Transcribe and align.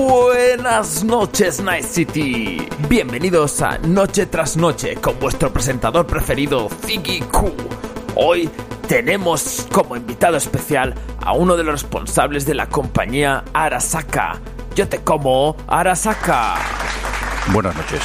Buenas 0.00 1.04
noches, 1.04 1.60
Night 1.60 1.84
City. 1.84 2.66
Bienvenidos 2.88 3.60
a 3.60 3.76
Noche 3.76 4.24
tras 4.24 4.56
Noche 4.56 4.96
con 4.96 5.20
vuestro 5.20 5.52
presentador 5.52 6.06
preferido, 6.06 6.70
Ziggy 6.86 7.20
Q. 7.20 7.52
Hoy 8.16 8.48
tenemos 8.88 9.68
como 9.70 9.96
invitado 9.96 10.38
especial 10.38 10.94
a 11.20 11.34
uno 11.34 11.54
de 11.54 11.64
los 11.64 11.82
responsables 11.82 12.46
de 12.46 12.54
la 12.54 12.70
compañía 12.70 13.44
Arasaka. 13.52 14.40
Yo 14.74 14.88
te 14.88 15.02
como 15.02 15.54
Arasaka. 15.66 16.54
Buenas 17.52 17.76
noches. 17.76 18.00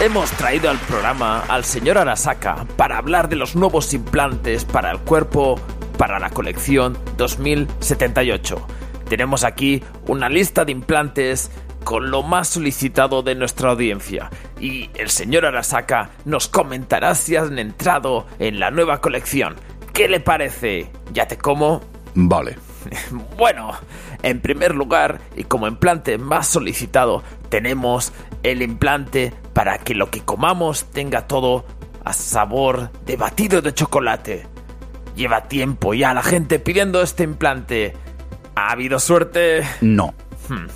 Hemos 0.00 0.30
traído 0.32 0.68
al 0.68 0.78
programa 0.80 1.44
al 1.48 1.64
señor 1.64 1.96
Arasaka 1.96 2.66
para 2.76 2.98
hablar 2.98 3.30
de 3.30 3.36
los 3.36 3.56
nuevos 3.56 3.94
implantes 3.94 4.66
para 4.66 4.90
el 4.90 4.98
cuerpo 4.98 5.58
para 5.96 6.18
la 6.18 6.28
colección 6.28 6.98
2078. 7.16 8.66
Tenemos 9.08 9.44
aquí 9.44 9.82
una 10.06 10.28
lista 10.28 10.64
de 10.64 10.72
implantes 10.72 11.50
con 11.84 12.10
lo 12.10 12.22
más 12.22 12.48
solicitado 12.48 13.22
de 13.22 13.34
nuestra 13.34 13.70
audiencia 13.70 14.30
y 14.60 14.90
el 14.94 15.08
señor 15.08 15.46
Arasaka 15.46 16.10
nos 16.24 16.48
comentará 16.48 17.14
si 17.14 17.36
han 17.36 17.58
entrado 17.58 18.26
en 18.38 18.60
la 18.60 18.70
nueva 18.70 19.00
colección. 19.00 19.56
¿Qué 19.94 20.08
le 20.08 20.20
parece? 20.20 20.90
¿Ya 21.12 21.26
te 21.26 21.38
como? 21.38 21.80
Vale. 22.14 22.56
Bueno, 23.36 23.72
en 24.22 24.40
primer 24.40 24.74
lugar, 24.74 25.20
y 25.36 25.44
como 25.44 25.66
implante 25.68 26.18
más 26.18 26.48
solicitado, 26.48 27.22
tenemos 27.48 28.12
el 28.42 28.62
implante 28.62 29.32
para 29.52 29.78
que 29.78 29.94
lo 29.94 30.10
que 30.10 30.20
comamos 30.20 30.86
tenga 30.90 31.26
todo 31.26 31.64
a 32.04 32.12
sabor 32.12 32.90
de 33.04 33.16
batido 33.16 33.62
de 33.62 33.74
chocolate. 33.74 34.46
Lleva 35.16 35.48
tiempo 35.48 35.94
ya 35.94 36.14
la 36.14 36.22
gente 36.22 36.58
pidiendo 36.58 37.02
este 37.02 37.24
implante. 37.24 37.94
¿Ha 38.58 38.72
habido 38.72 38.98
suerte? 38.98 39.62
No. 39.80 40.14
Hmm. 40.48 40.66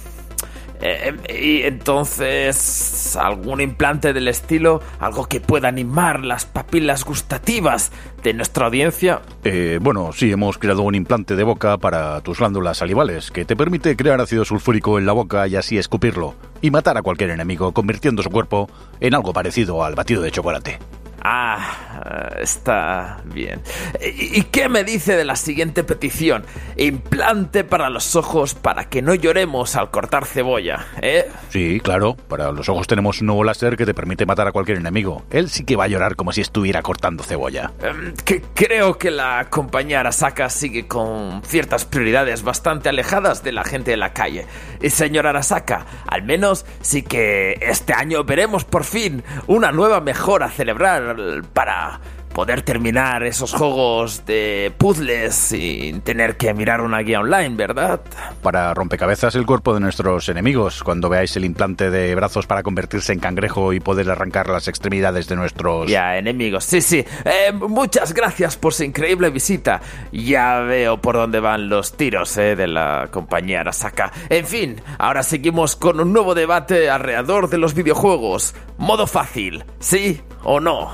Eh, 0.80 1.16
y 1.36 1.62
entonces, 1.62 3.16
algún 3.16 3.60
implante 3.60 4.12
del 4.12 4.28
estilo, 4.28 4.80
algo 5.00 5.26
que 5.26 5.40
pueda 5.40 5.66
animar 5.66 6.24
las 6.24 6.44
papilas 6.44 7.04
gustativas 7.04 7.90
de 8.22 8.34
nuestra 8.34 8.66
audiencia. 8.66 9.22
Eh, 9.42 9.80
bueno, 9.82 10.12
sí, 10.12 10.30
hemos 10.30 10.58
creado 10.58 10.82
un 10.82 10.94
implante 10.94 11.34
de 11.34 11.42
boca 11.42 11.76
para 11.76 12.20
tus 12.20 12.38
glándulas 12.38 12.78
salivales 12.78 13.32
que 13.32 13.44
te 13.44 13.56
permite 13.56 13.96
crear 13.96 14.20
ácido 14.20 14.44
sulfúrico 14.44 15.00
en 15.00 15.06
la 15.06 15.12
boca 15.12 15.48
y 15.48 15.56
así 15.56 15.76
escupirlo 15.76 16.36
y 16.60 16.70
matar 16.70 16.96
a 16.96 17.02
cualquier 17.02 17.30
enemigo, 17.30 17.72
convirtiendo 17.72 18.22
su 18.22 18.30
cuerpo 18.30 18.70
en 19.00 19.14
algo 19.14 19.32
parecido 19.32 19.84
al 19.84 19.96
batido 19.96 20.22
de 20.22 20.30
chocolate. 20.30 20.78
Ah, 21.24 22.30
está 22.40 23.20
bien. 23.26 23.62
¿Y 24.00 24.42
qué 24.44 24.68
me 24.68 24.82
dice 24.82 25.16
de 25.16 25.24
la 25.24 25.36
siguiente 25.36 25.84
petición? 25.84 26.44
Implante 26.76 27.62
para 27.62 27.90
los 27.90 28.16
ojos 28.16 28.54
para 28.54 28.88
que 28.88 29.02
no 29.02 29.14
lloremos 29.14 29.76
al 29.76 29.92
cortar 29.92 30.26
cebolla, 30.26 30.86
¿eh? 31.00 31.28
Sí, 31.50 31.80
claro. 31.80 32.16
Para 32.16 32.50
los 32.50 32.68
ojos 32.68 32.88
tenemos 32.88 33.20
un 33.20 33.28
nuevo 33.28 33.44
láser 33.44 33.76
que 33.76 33.86
te 33.86 33.94
permite 33.94 34.26
matar 34.26 34.48
a 34.48 34.52
cualquier 34.52 34.78
enemigo. 34.78 35.24
Él 35.30 35.48
sí 35.48 35.64
que 35.64 35.76
va 35.76 35.84
a 35.84 35.88
llorar 35.88 36.16
como 36.16 36.32
si 36.32 36.40
estuviera 36.40 36.82
cortando 36.82 37.22
cebolla. 37.22 37.72
Em, 37.80 38.14
que 38.24 38.42
creo 38.54 38.98
que 38.98 39.12
la 39.12 39.46
compañía 39.48 40.00
Arasaka 40.00 40.50
sigue 40.50 40.88
con 40.88 41.42
ciertas 41.44 41.84
prioridades 41.84 42.42
bastante 42.42 42.88
alejadas 42.88 43.44
de 43.44 43.52
la 43.52 43.62
gente 43.62 43.92
de 43.92 43.96
la 43.96 44.12
calle. 44.12 44.46
Y 44.80 44.90
señor 44.90 45.28
Arasaka, 45.28 45.86
al 46.08 46.24
menos 46.24 46.66
sí 46.80 47.04
que 47.04 47.58
este 47.60 47.92
año 47.92 48.24
veremos 48.24 48.64
por 48.64 48.82
fin 48.82 49.22
una 49.46 49.70
nueva 49.70 50.00
mejora 50.00 50.46
a 50.46 50.50
celebrar 50.50 51.11
para 51.52 52.00
poder 52.32 52.62
terminar 52.62 53.22
esos 53.22 53.52
juegos 53.52 54.24
de 54.26 54.72
puzzles 54.76 55.34
sin 55.34 56.00
tener 56.00 56.36
que 56.36 56.52
mirar 56.54 56.80
una 56.80 57.00
guía 57.00 57.20
online, 57.20 57.56
¿verdad? 57.56 58.00
Para 58.42 58.74
rompecabezas 58.74 59.34
el 59.34 59.46
cuerpo 59.46 59.74
de 59.74 59.80
nuestros 59.80 60.28
enemigos, 60.28 60.82
cuando 60.82 61.08
veáis 61.08 61.36
el 61.36 61.44
implante 61.44 61.90
de 61.90 62.14
brazos 62.14 62.46
para 62.46 62.62
convertirse 62.62 63.12
en 63.12 63.20
cangrejo 63.20 63.72
y 63.72 63.80
poder 63.80 64.10
arrancar 64.10 64.48
las 64.48 64.68
extremidades 64.68 65.28
de 65.28 65.36
nuestros... 65.36 65.90
Ya, 65.90 66.16
enemigos, 66.16 66.64
sí, 66.64 66.80
sí. 66.80 67.04
Eh, 67.24 67.52
muchas 67.52 68.14
gracias 68.14 68.56
por 68.56 68.74
su 68.74 68.84
increíble 68.84 69.30
visita. 69.30 69.80
Ya 70.12 70.60
veo 70.60 71.00
por 71.00 71.16
dónde 71.16 71.40
van 71.40 71.68
los 71.68 71.96
tiros 71.96 72.36
eh, 72.36 72.56
de 72.56 72.66
la 72.66 73.08
compañía 73.10 73.60
Arasaka. 73.60 74.12
En 74.28 74.46
fin, 74.46 74.80
ahora 74.98 75.22
seguimos 75.22 75.76
con 75.76 76.00
un 76.00 76.12
nuevo 76.12 76.34
debate 76.34 76.90
alrededor 76.90 77.48
de 77.48 77.58
los 77.58 77.74
videojuegos. 77.74 78.54
Modo 78.78 79.06
fácil, 79.06 79.64
¿sí 79.78 80.20
o 80.44 80.60
no? 80.60 80.90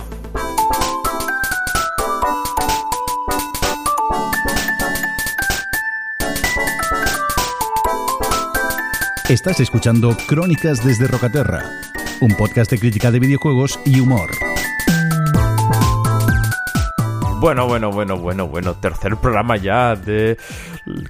Estás 9.29 9.61
escuchando 9.61 10.17
Crónicas 10.27 10.83
desde 10.83 11.07
Rocaterra, 11.07 11.63
un 12.23 12.35
podcast 12.35 12.71
de 12.71 12.79
crítica 12.79 13.11
de 13.11 13.19
videojuegos 13.19 13.79
y 13.85 14.01
humor. 14.01 14.31
Bueno, 17.39 17.67
bueno, 17.67 17.93
bueno, 17.93 18.17
bueno, 18.17 18.49
bueno. 18.49 18.75
Tercer 18.77 19.19
programa 19.19 19.59
ya 19.59 19.95
de 19.97 20.39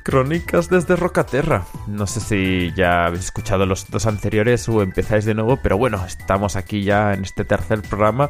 Crónicas 0.02 0.68
desde 0.68 0.96
Rocaterra. 0.96 1.66
No 1.86 2.06
sé 2.06 2.20
si 2.20 2.72
ya 2.76 3.06
habéis 3.06 3.26
escuchado 3.26 3.66
los 3.66 3.90
dos 3.90 4.06
anteriores 4.06 4.68
o 4.68 4.82
empezáis 4.82 5.24
de 5.24 5.34
nuevo, 5.34 5.58
pero 5.62 5.78
bueno, 5.78 6.04
estamos 6.06 6.56
aquí 6.56 6.82
ya 6.82 7.14
en 7.14 7.24
este 7.24 7.44
tercer 7.44 7.82
programa. 7.82 8.28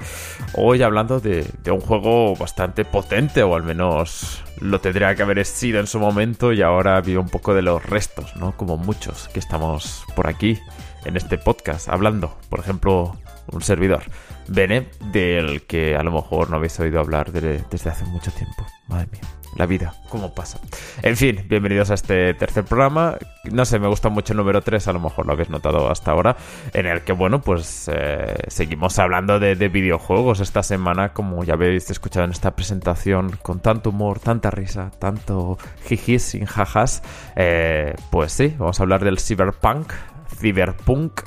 Hoy 0.54 0.82
hablando 0.82 1.20
de, 1.20 1.46
de 1.62 1.70
un 1.70 1.80
juego 1.80 2.36
bastante 2.36 2.84
potente, 2.84 3.42
o 3.42 3.54
al 3.54 3.62
menos 3.62 4.44
lo 4.60 4.80
tendría 4.80 5.14
que 5.14 5.22
haber 5.22 5.44
sido 5.44 5.80
en 5.80 5.86
su 5.86 5.98
momento, 5.98 6.52
y 6.52 6.62
ahora 6.62 7.00
vivo 7.00 7.22
un 7.22 7.28
poco 7.28 7.54
de 7.54 7.62
los 7.62 7.84
restos, 7.84 8.36
¿no? 8.36 8.56
Como 8.56 8.76
muchos 8.76 9.28
que 9.28 9.38
estamos 9.38 10.04
por 10.14 10.28
aquí 10.28 10.58
en 11.04 11.16
este 11.16 11.38
podcast 11.38 11.88
hablando. 11.88 12.36
Por 12.48 12.60
ejemplo, 12.60 13.16
un 13.50 13.62
servidor. 13.62 14.04
Bene, 14.48 14.88
del 15.12 15.62
que 15.62 15.96
a 15.96 16.02
lo 16.02 16.10
mejor 16.10 16.50
no 16.50 16.56
habéis 16.56 16.78
oído 16.80 17.00
hablar 17.00 17.32
desde 17.32 17.90
hace 17.90 18.04
mucho 18.06 18.30
tiempo. 18.30 18.66
Madre 18.88 19.08
mía, 19.12 19.20
la 19.58 19.66
vida, 19.66 19.92
cómo 20.08 20.32
pasa. 20.32 20.58
En 21.02 21.16
fin, 21.16 21.44
bienvenidos 21.48 21.90
a 21.90 21.94
este 21.94 22.32
tercer 22.34 22.64
programa. 22.64 23.18
No 23.50 23.64
sé, 23.64 23.78
me 23.80 23.88
gusta 23.88 24.08
mucho 24.08 24.32
el 24.32 24.36
número 24.36 24.62
3, 24.62 24.86
a 24.86 24.92
lo 24.92 25.00
mejor 25.00 25.26
lo 25.26 25.32
habéis 25.32 25.50
notado 25.50 25.90
hasta 25.90 26.12
ahora, 26.12 26.36
en 26.72 26.86
el 26.86 27.02
que, 27.02 27.12
bueno, 27.12 27.40
pues 27.40 27.90
eh, 27.92 28.36
seguimos 28.46 28.98
hablando 29.00 29.40
de, 29.40 29.68
videojuegos 29.68 30.40
esta 30.40 30.62
semana, 30.62 31.12
como 31.12 31.42
ya 31.44 31.54
habéis 31.54 31.90
escuchado 31.90 32.24
en 32.24 32.30
esta 32.30 32.54
presentación, 32.54 33.36
con 33.42 33.60
tanto 33.60 33.90
humor, 33.90 34.20
tanta 34.20 34.50
risa, 34.50 34.92
tanto 34.98 35.58
jijis 35.84 36.22
sin 36.22 36.46
jajas. 36.46 37.02
Eh, 37.34 37.94
pues 38.10 38.32
sí, 38.32 38.54
vamos 38.56 38.78
a 38.78 38.84
hablar 38.84 39.04
del 39.04 39.18
cyberpunk, 39.18 39.92
cyberpunk 40.40 41.22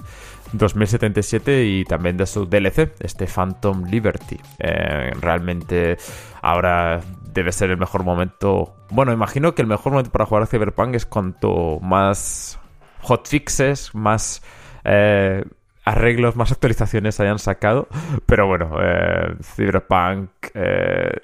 2077 0.54 1.66
y 1.66 1.86
también 1.86 2.18
de 2.18 2.26
su 2.26 2.46
DLC, 2.46 2.94
este 3.00 3.28
Phantom 3.28 3.86
Liberty. 3.86 4.40
Eh, 4.60 5.12
realmente 5.20 5.98
ahora 6.42 7.02
debe 7.34 7.52
ser 7.52 7.72
el 7.72 7.78
mejor 7.78 8.04
momento. 8.04 8.76
Bueno, 8.90 9.12
imagino 9.12 9.56
que 9.56 9.62
el 9.62 9.68
mejor 9.68 9.94
momento 9.94 10.12
para 10.12 10.26
jugar 10.26 10.44
a 10.44 10.46
Cyberpunk 10.46 10.96
es 10.96 11.06
cuanto 11.06 11.80
más 11.82 12.60
hotfixes, 13.02 13.96
más 13.96 14.44
eh, 14.84 15.44
arreglos, 15.86 16.36
más 16.36 16.52
actualizaciones 16.52 17.20
hayan 17.20 17.40
sacado. 17.40 17.88
Pero 18.26 18.48
bueno, 18.48 18.78
eh, 18.82 19.36
Cyberpunk 19.42 20.30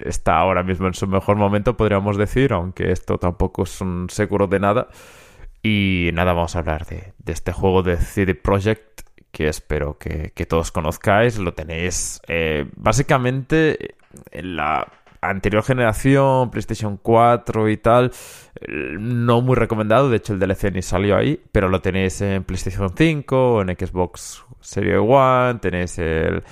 está 0.00 0.38
ahora 0.38 0.62
mismo 0.62 0.86
en 0.86 0.94
su 0.94 1.06
mejor 1.06 1.36
momento, 1.36 1.76
podríamos 1.76 2.16
decir, 2.16 2.52
aunque 2.52 2.92
esto 2.92 3.18
tampoco 3.18 3.64
es 3.64 3.80
un 3.80 4.08
seguro 4.10 4.46
de 4.46 4.60
nada. 4.60 4.88
Y 5.62 6.10
nada, 6.14 6.32
vamos 6.32 6.56
a 6.56 6.60
hablar 6.60 6.86
de, 6.86 7.12
de 7.18 7.32
este 7.32 7.52
juego 7.52 7.82
de 7.82 7.96
CD 7.96 8.34
Projekt 8.34 9.08
que 9.30 9.48
espero 9.48 9.98
que, 9.98 10.32
todos 10.48 10.72
conozcáis. 10.72 11.38
Lo 11.38 11.54
tenéis 11.54 12.20
eh, 12.26 12.66
básicamente 12.76 13.94
en 14.30 14.56
la 14.56 14.86
anterior 15.20 15.62
generación, 15.62 16.50
PlayStation 16.50 16.96
4 16.96 17.68
y 17.68 17.76
tal, 17.76 18.12
eh, 18.60 18.96
no 18.98 19.40
muy 19.40 19.56
recomendado, 19.56 20.10
de 20.10 20.18
hecho 20.18 20.32
el 20.32 20.38
DLC 20.38 20.72
ni 20.72 20.82
salió 20.82 21.16
ahí, 21.16 21.42
pero 21.52 21.68
lo 21.68 21.80
tenéis 21.80 22.20
en 22.20 22.44
PlayStation 22.44 22.92
5, 22.96 23.62
en 23.62 23.68
Xbox 23.68 24.44
Series 24.60 25.00
One, 25.00 25.58
tenéis 25.60 25.98
el 25.98 26.42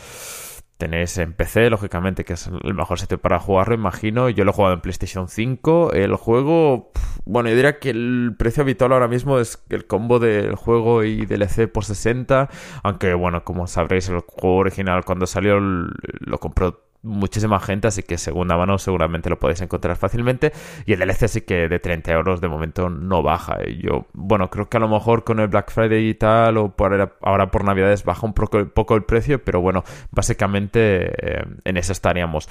Tenéis 0.76 1.16
en 1.16 1.32
PC, 1.32 1.70
lógicamente, 1.70 2.24
que 2.24 2.34
es 2.34 2.48
el 2.48 2.74
mejor 2.74 3.00
sitio 3.00 3.18
para 3.18 3.38
jugarlo, 3.38 3.74
imagino. 3.74 4.28
Yo 4.28 4.44
lo 4.44 4.50
he 4.50 4.54
jugado 4.54 4.74
en 4.74 4.82
PlayStation 4.82 5.26
5. 5.26 5.92
El 5.94 6.16
juego, 6.16 6.92
bueno, 7.24 7.48
yo 7.48 7.56
diría 7.56 7.78
que 7.78 7.88
el 7.90 8.34
precio 8.38 8.62
habitual 8.62 8.92
ahora 8.92 9.08
mismo 9.08 9.38
es 9.38 9.64
el 9.70 9.86
combo 9.86 10.18
del 10.18 10.54
juego 10.54 11.02
y 11.02 11.24
DLC 11.24 11.66
por 11.72 11.84
60. 11.86 12.50
Aunque, 12.82 13.14
bueno, 13.14 13.42
como 13.42 13.66
sabréis, 13.66 14.10
el 14.10 14.20
juego 14.20 14.56
original 14.56 15.02
cuando 15.06 15.26
salió 15.26 15.58
lo 15.60 16.38
compró 16.38 16.82
muchísima 17.06 17.60
gente, 17.60 17.88
así 17.88 18.02
que 18.02 18.18
segunda 18.18 18.56
mano 18.56 18.78
seguramente 18.78 19.30
lo 19.30 19.38
podéis 19.38 19.60
encontrar 19.60 19.96
fácilmente. 19.96 20.52
Y 20.84 20.92
el 20.92 20.98
DLC 20.98 21.28
sí 21.28 21.40
que 21.42 21.68
de 21.68 21.78
30 21.78 22.12
euros 22.12 22.40
de 22.40 22.48
momento 22.48 22.90
no 22.90 23.22
baja. 23.22 23.58
Yo, 23.64 24.06
bueno, 24.12 24.50
creo 24.50 24.68
que 24.68 24.76
a 24.76 24.80
lo 24.80 24.88
mejor 24.88 25.24
con 25.24 25.40
el 25.40 25.48
Black 25.48 25.70
Friday 25.70 26.08
y 26.08 26.14
tal, 26.14 26.58
o 26.58 26.70
por 26.70 27.16
ahora 27.22 27.50
por 27.50 27.64
Navidades 27.64 28.04
baja 28.04 28.26
un 28.26 28.34
poco, 28.34 28.94
el 28.94 29.04
precio, 29.04 29.42
pero 29.42 29.60
bueno, 29.60 29.84
básicamente 30.10 31.06
eh, 31.06 31.44
en 31.64 31.76
eso 31.76 31.92
estaríamos. 31.92 32.48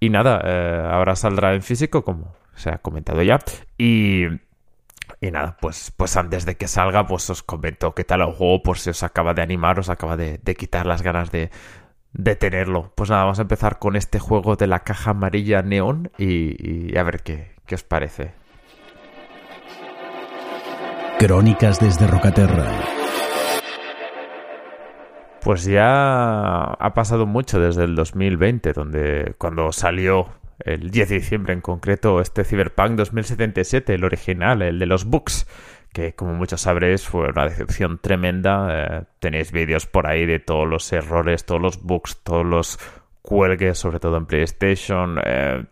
Y 0.00 0.08
nada, 0.10 0.40
eh, 0.44 0.88
ahora 0.90 1.14
saldrá 1.14 1.54
en 1.54 1.62
físico, 1.62 2.04
como 2.04 2.34
se 2.54 2.70
ha 2.70 2.78
comentado 2.78 3.22
ya. 3.22 3.38
Y 3.78 4.26
Y 5.20 5.30
nada, 5.30 5.56
pues, 5.60 5.92
pues 5.96 6.16
antes 6.16 6.46
de 6.46 6.56
que 6.56 6.66
salga, 6.66 7.06
pues 7.06 7.28
os 7.28 7.42
comento 7.42 7.94
qué 7.94 8.04
tal 8.04 8.22
el 8.22 8.32
juego, 8.32 8.62
por 8.62 8.78
si 8.78 8.90
os 8.90 9.02
acaba 9.02 9.34
de 9.34 9.42
animar, 9.42 9.78
os 9.78 9.90
acaba 9.90 10.16
de, 10.16 10.38
quitar 10.56 10.86
las 10.86 11.02
ganas 11.02 11.30
de, 11.30 11.50
de, 12.12 12.36
tenerlo. 12.36 12.92
Pues 12.94 13.10
nada, 13.10 13.22
vamos 13.24 13.38
a 13.38 13.42
empezar 13.42 13.78
con 13.78 13.96
este 13.96 14.18
juego 14.18 14.56
de 14.56 14.66
la 14.66 14.80
caja 14.80 15.10
amarilla 15.10 15.62
neón 15.62 16.10
y, 16.18 16.96
a 16.96 17.02
ver 17.02 17.22
qué, 17.22 17.52
qué 17.66 17.74
os 17.74 17.82
parece. 17.82 18.32
Crónicas 21.18 21.78
desde 21.80 22.06
Rocaterra. 22.06 22.70
Pues 25.42 25.64
ya 25.64 26.64
ha 26.64 26.94
pasado 26.94 27.26
mucho 27.26 27.58
desde 27.58 27.84
el 27.84 27.94
2020, 27.94 28.72
donde 28.72 29.34
cuando 29.38 29.72
salió 29.72 30.28
el 30.64 30.90
10 30.90 31.08
de 31.08 31.14
diciembre 31.16 31.52
en 31.52 31.60
concreto, 31.60 32.20
este 32.20 32.44
Cyberpunk 32.44 32.92
2077, 32.92 33.94
el 33.94 34.04
original, 34.04 34.62
el 34.62 34.78
de 34.78 34.86
los 34.86 35.04
books, 35.04 35.46
que 35.92 36.14
como 36.14 36.34
muchos 36.34 36.62
sabréis 36.62 37.06
fue 37.06 37.28
una 37.30 37.44
decepción 37.44 37.98
tremenda. 37.98 38.68
Eh, 38.70 39.04
tenéis 39.18 39.52
vídeos 39.52 39.86
por 39.86 40.06
ahí 40.06 40.26
de 40.26 40.38
todos 40.38 40.68
los 40.68 40.92
errores, 40.92 41.44
todos 41.44 41.60
los 41.60 41.82
bugs, 41.82 42.22
todos 42.22 42.46
los 42.46 42.78
cuelgues, 43.22 43.78
sobre 43.78 44.00
todo 44.00 44.16
en 44.16 44.26
PlayStation. 44.26 45.18
Eh, 45.24 45.64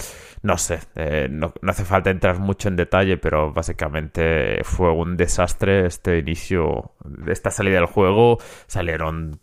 no 0.42 0.58
sé, 0.58 0.80
eh, 0.94 1.28
no, 1.30 1.52
no, 1.60 1.70
hace 1.70 1.84
falta 1.84 2.10
entrar 2.10 2.38
mucho 2.38 2.68
en 2.68 2.76
detalle, 2.76 3.16
pero 3.16 3.52
básicamente 3.52 4.62
fue 4.64 4.92
un 4.92 5.16
desastre 5.16 5.86
este 5.86 6.18
inicio 6.18 6.92
esta 7.26 7.50
salida 7.50 7.76
del 7.76 7.86
juego. 7.86 8.38
Salieron 8.66 9.40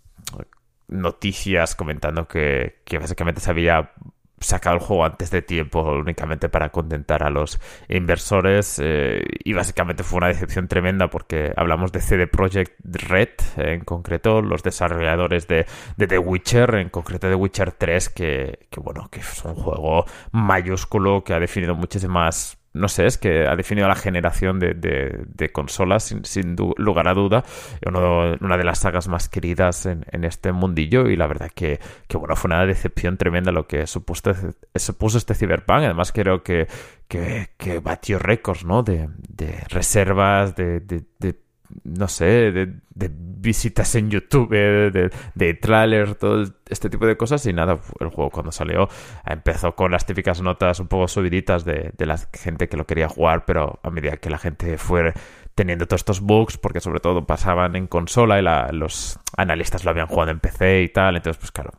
noticias 0.87 1.75
comentando 1.75 2.27
que, 2.27 2.81
que 2.85 2.99
básicamente 2.99 3.41
se 3.41 3.49
había 3.49 3.91
sacado 4.39 4.75
el 4.75 4.81
juego 4.81 5.05
antes 5.05 5.31
de 5.31 5.41
tiempo 5.41 5.81
únicamente 5.81 6.49
para 6.49 6.69
contentar 6.69 7.23
a 7.23 7.29
los 7.29 7.59
inversores 7.89 8.79
eh, 8.83 9.23
y 9.43 9.53
básicamente 9.53 10.03
fue 10.03 10.17
una 10.17 10.27
decepción 10.27 10.67
tremenda 10.67 11.09
porque 11.09 11.53
hablamos 11.55 11.91
de 11.91 12.01
CD 12.01 12.27
Projekt 12.27 12.73
Red 12.83 13.29
en 13.57 13.81
concreto, 13.81 14.41
los 14.41 14.63
desarrolladores 14.63 15.47
de, 15.47 15.65
de 15.97 16.07
The 16.07 16.19
Witcher, 16.19 16.75
en 16.75 16.89
concreto 16.89 17.29
de 17.29 17.35
Witcher 17.35 17.71
3 17.71 18.09
que, 18.09 18.67
que 18.69 18.79
bueno, 18.79 19.07
que 19.09 19.19
es 19.19 19.45
un 19.45 19.55
juego 19.55 20.05
mayúsculo 20.31 21.23
que 21.23 21.33
ha 21.33 21.39
definido 21.39 21.75
muchísimas 21.75 22.57
no 22.75 22.89
sé, 22.89 23.05
es 23.05 23.17
que 23.17 23.47
ha 23.47 23.55
definido 23.55 23.87
la 23.87 23.95
generación 23.95 24.59
de, 24.59 24.73
de, 24.73 25.49
consolas 25.51 26.13
sin, 26.23 26.55
lugar 26.77 27.07
a 27.07 27.13
duda. 27.13 27.43
una 27.85 28.57
de 28.57 28.63
las 28.63 28.79
sagas 28.79 29.07
más 29.07 29.29
queridas 29.29 29.85
en, 29.85 30.05
este 30.25 30.51
mundillo 30.51 31.07
y 31.07 31.15
la 31.15 31.27
verdad 31.27 31.49
que, 31.53 31.79
que, 32.07 32.17
bueno, 32.17 32.35
fue 32.35 32.49
una 32.49 32.65
decepción 32.65 33.17
tremenda 33.17 33.51
lo 33.51 33.65
que 33.65 33.87
supuso, 33.87 34.33
supuso 34.75 35.17
este 35.17 35.35
Cyberpunk. 35.35 35.83
Además 35.85 36.11
creo 36.11 36.43
que, 36.43 36.67
que, 37.07 37.49
que 37.57 37.79
batió 37.79 38.19
récords, 38.19 38.65
¿no? 38.65 38.83
De, 38.83 39.07
de 39.29 39.63
reservas, 39.69 40.55
de, 40.55 40.81
de 40.81 41.44
no 41.83 42.07
sé, 42.07 42.51
de, 42.51 42.73
visitas 43.45 43.93
en 43.95 44.09
YouTube, 44.09 44.49
de, 44.49 45.11
de 45.35 45.53
trailers, 45.53 46.17
todo 46.17 46.43
este 46.69 46.89
tipo 46.89 47.05
de 47.05 47.17
cosas. 47.17 47.45
Y 47.45 47.53
nada, 47.53 47.79
el 47.99 48.09
juego 48.09 48.29
cuando 48.29 48.51
salió 48.51 48.89
empezó 49.25 49.75
con 49.75 49.91
las 49.91 50.05
típicas 50.05 50.41
notas 50.41 50.79
un 50.79 50.87
poco 50.87 51.07
subiditas 51.07 51.65
de, 51.65 51.93
la 51.97 52.17
gente 52.33 52.67
que 52.67 52.77
lo 52.77 52.85
quería 52.85 53.09
jugar, 53.09 53.45
pero 53.45 53.79
a 53.83 53.89
medida 53.89 54.17
que 54.17 54.29
la 54.29 54.37
gente 54.37 54.77
fue 54.77 55.13
teniendo 55.53 55.87
todos 55.87 56.01
estos 56.01 56.21
bugs, 56.21 56.57
porque 56.57 56.81
sobre 56.81 56.99
todo 56.99 57.25
pasaban 57.25 57.75
en 57.75 57.87
consola 57.87 58.39
y 58.39 58.75
los 58.75 59.19
analistas 59.37 59.85
lo 59.85 59.91
habían 59.91 60.07
jugado 60.07 60.31
en 60.31 60.39
PC 60.39 60.83
y 60.83 60.89
tal, 60.89 61.15
entonces 61.15 61.39
pues 61.39 61.51
claro. 61.51 61.71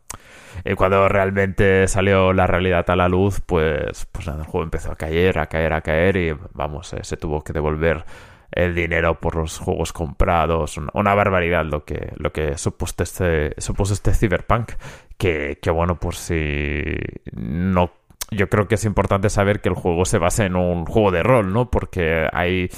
Y 0.65 0.73
cuando 0.73 1.07
realmente 1.07 1.87
salió 1.87 2.33
la 2.33 2.47
realidad 2.47 2.89
a 2.89 2.95
la 2.95 3.07
luz, 3.07 3.41
pues, 3.45 4.05
pues 4.11 4.25
nada, 4.25 4.39
el 4.39 4.47
juego 4.47 4.63
empezó 4.63 4.91
a 4.91 4.95
caer, 4.95 5.37
a 5.37 5.45
caer, 5.45 5.73
a 5.73 5.81
caer 5.81 6.17
y 6.17 6.35
vamos, 6.53 6.93
eh, 6.93 7.03
se 7.03 7.17
tuvo 7.17 7.43
que 7.43 7.53
devolver 7.53 8.03
el 8.51 8.73
dinero 8.75 9.19
por 9.19 9.35
los 9.35 9.59
juegos 9.59 9.93
comprados, 9.93 10.77
una, 10.93 11.13
barbaridad 11.13 11.65
lo 11.65 11.83
que, 11.85 12.13
lo 12.15 12.31
que 12.31 12.57
supuso 12.57 13.03
este, 13.03 13.53
supuso 13.59 13.93
este 13.93 14.13
Cyberpunk, 14.13 14.71
que, 15.17 15.59
que 15.61 15.69
bueno, 15.71 15.99
por 15.99 16.15
si 16.15 16.95
no 17.33 17.91
yo 18.31 18.49
creo 18.49 18.67
que 18.67 18.75
es 18.75 18.85
importante 18.85 19.29
saber 19.29 19.61
que 19.61 19.69
el 19.69 19.75
juego 19.75 20.05
se 20.05 20.17
basa 20.17 20.45
en 20.45 20.55
un 20.55 20.85
juego 20.85 21.11
de 21.11 21.23
rol, 21.23 21.53
¿no? 21.53 21.69
Porque 21.69 22.27
hay 22.33 22.69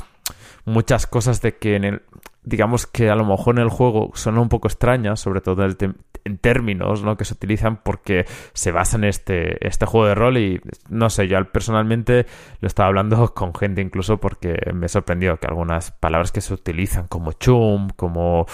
muchas 0.66 1.08
cosas 1.08 1.42
de 1.42 1.58
que 1.58 1.76
en 1.76 1.84
el 1.84 2.02
digamos 2.50 2.88
que 2.88 3.10
a 3.10 3.16
lo 3.16 3.26
mejor 3.26 3.56
en 3.56 3.64
el 3.64 3.70
juego 3.70 4.12
son 4.16 4.38
un 4.38 4.50
poco 4.50 4.68
extrañas, 4.68 5.20
sobre 5.20 5.42
todo 5.42 5.66
en 5.66 6.38
términos 6.38 7.04
¿no? 7.04 7.16
que 7.16 7.26
se 7.26 7.34
utilizan 7.34 7.78
porque 7.78 8.26
se 8.54 8.72
basa 8.72 8.98
en 8.98 9.06
este, 9.06 9.66
este 9.66 9.86
juego 9.86 10.08
de 10.08 10.16
rol 10.16 10.38
y 10.38 10.62
no 10.90 11.10
sé, 11.10 11.28
yo 11.28 11.38
personalmente 11.52 12.26
lo 12.60 12.68
estaba 12.68 12.88
hablando 12.88 13.34
con 13.34 13.54
gente 13.54 13.82
incluso 13.82 14.18
porque 14.18 14.58
me 14.74 14.90
sorprendió 14.90 15.38
que 15.38 15.48
algunas 15.48 15.92
palabras 15.92 16.32
que 16.32 16.42
se 16.42 16.54
utilizan 16.54 17.08
como 17.08 17.34
chum, 17.34 17.90
como 17.96 18.48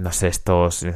no 0.00 0.12
sé, 0.12 0.28
estos 0.28 0.82
eh, 0.82 0.94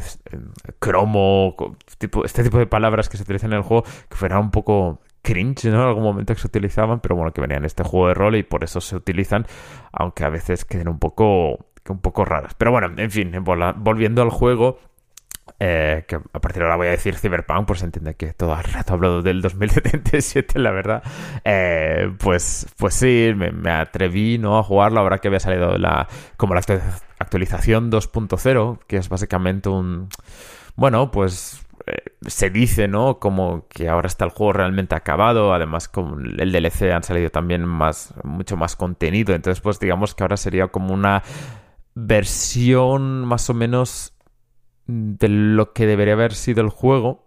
cromo, 0.78 1.54
tipo, 1.98 2.24
este 2.24 2.42
tipo 2.42 2.58
de 2.58 2.66
palabras 2.66 3.08
que 3.08 3.18
se 3.18 3.22
utilizan 3.22 3.52
en 3.52 3.58
el 3.58 3.62
juego 3.62 3.84
que 4.08 4.16
fueran 4.16 4.40
un 4.40 4.50
poco 4.50 5.00
cringe, 5.22 5.66
¿no? 5.66 5.82
En 5.82 5.88
algún 5.88 6.04
momento 6.04 6.34
que 6.34 6.40
se 6.40 6.46
utilizaban, 6.46 7.00
pero 7.00 7.14
bueno, 7.14 7.32
que 7.32 7.40
venían 7.40 7.60
en 7.60 7.66
este 7.66 7.82
juego 7.84 8.08
de 8.08 8.14
rol 8.14 8.36
y 8.36 8.42
por 8.42 8.64
eso 8.64 8.80
se 8.80 8.96
utilizan, 8.96 9.46
aunque 9.92 10.24
a 10.24 10.30
veces 10.30 10.64
queden 10.64 10.88
un 10.88 10.98
poco 10.98 11.66
un 11.92 12.00
poco 12.00 12.24
raras. 12.24 12.54
Pero 12.54 12.70
bueno, 12.70 12.90
en 12.96 13.10
fin, 13.10 13.32
volviendo 13.44 14.22
al 14.22 14.30
juego, 14.30 14.78
eh, 15.60 16.04
que 16.06 16.16
a 16.16 16.40
partir 16.40 16.60
de 16.60 16.64
ahora 16.64 16.76
voy 16.76 16.86
a 16.86 16.90
decir 16.90 17.16
Cyberpunk, 17.16 17.66
pues 17.66 17.82
entiende 17.82 18.14
que 18.14 18.32
todo 18.32 18.56
el 18.56 18.64
rato 18.64 18.94
hablo 18.94 19.22
del 19.22 19.42
2077, 19.42 20.58
la 20.58 20.70
verdad. 20.70 21.02
Eh, 21.44 22.12
pues, 22.18 22.66
pues 22.76 22.94
sí, 22.94 23.32
me, 23.34 23.70
atreví 23.70 24.38
¿no? 24.38 24.58
a 24.58 24.62
jugarlo 24.62 25.00
ahora 25.00 25.18
que 25.18 25.28
había 25.28 25.40
salido 25.40 25.76
la, 25.78 26.08
como 26.36 26.54
la 26.54 26.62
actualización 27.18 27.90
2.0, 27.90 28.78
que 28.86 28.96
es 28.96 29.08
básicamente 29.08 29.68
un... 29.68 30.08
Bueno, 30.76 31.10
pues 31.10 31.66
eh, 31.86 32.02
se 32.26 32.50
dice, 32.50 32.86
¿no? 32.86 33.18
Como 33.18 33.66
que 33.68 33.88
ahora 33.88 34.06
está 34.06 34.24
el 34.24 34.30
juego 34.30 34.52
realmente 34.52 34.94
acabado. 34.94 35.52
Además, 35.52 35.88
con 35.88 36.40
el 36.40 36.52
DLC 36.52 36.92
han 36.92 37.02
salido 37.02 37.30
también 37.30 37.64
más, 37.64 38.14
mucho 38.22 38.56
más 38.56 38.76
contenido. 38.76 39.34
Entonces, 39.34 39.60
pues 39.60 39.80
digamos 39.80 40.14
que 40.14 40.22
ahora 40.22 40.36
sería 40.36 40.68
como 40.68 40.94
una 40.94 41.22
versión 42.06 43.24
más 43.24 43.50
o 43.50 43.54
menos 43.54 44.12
de 44.86 45.28
lo 45.28 45.72
que 45.72 45.86
debería 45.86 46.14
haber 46.14 46.34
sido 46.34 46.62
el 46.62 46.70
juego. 46.70 47.26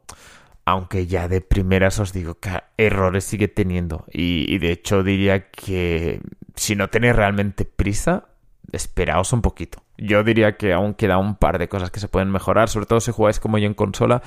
Aunque 0.63 1.07
ya 1.07 1.27
de 1.27 1.41
primeras 1.41 1.99
os 1.99 2.13
digo 2.13 2.35
que 2.35 2.61
errores 2.77 3.23
sigue 3.23 3.47
teniendo. 3.47 4.05
Y, 4.11 4.59
de 4.59 4.71
hecho 4.71 5.03
diría 5.03 5.49
que 5.49 6.21
si 6.55 6.75
no 6.75 6.89
tenéis 6.89 7.15
realmente 7.15 7.65
prisa, 7.65 8.25
esperaos 8.71 9.33
un 9.33 9.41
poquito. 9.41 9.83
Yo 9.97 10.23
diría 10.23 10.57
que 10.57 10.71
aún 10.73 10.93
queda 10.93 11.17
un 11.17 11.35
par 11.35 11.57
de 11.57 11.67
cosas 11.67 11.89
que 11.91 11.99
se 11.99 12.07
pueden 12.07 12.31
mejorar, 12.31 12.69
sobre 12.69 12.85
todo 12.85 12.99
si 12.99 13.11
jugáis 13.11 13.39
como 13.39 13.57
yo 13.57 13.65
en 13.65 13.73
consola, 13.73 14.21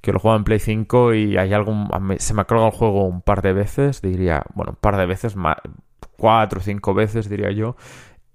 que 0.00 0.12
lo 0.12 0.18
juego 0.18 0.36
en 0.36 0.44
Play 0.44 0.58
5 0.58 1.14
y 1.14 1.36
hay 1.36 1.52
algún 1.52 1.88
se 2.18 2.34
me 2.34 2.42
ha 2.42 2.44
colgado 2.44 2.68
el 2.68 2.76
juego 2.76 3.06
un 3.06 3.22
par 3.22 3.42
de 3.42 3.52
veces, 3.52 4.02
diría, 4.02 4.42
bueno, 4.54 4.72
un 4.72 4.76
par 4.76 4.96
de 4.96 5.06
veces, 5.06 5.34
cuatro 6.16 6.60
o 6.60 6.62
cinco 6.62 6.94
veces 6.94 7.28
diría 7.28 7.50
yo, 7.52 7.76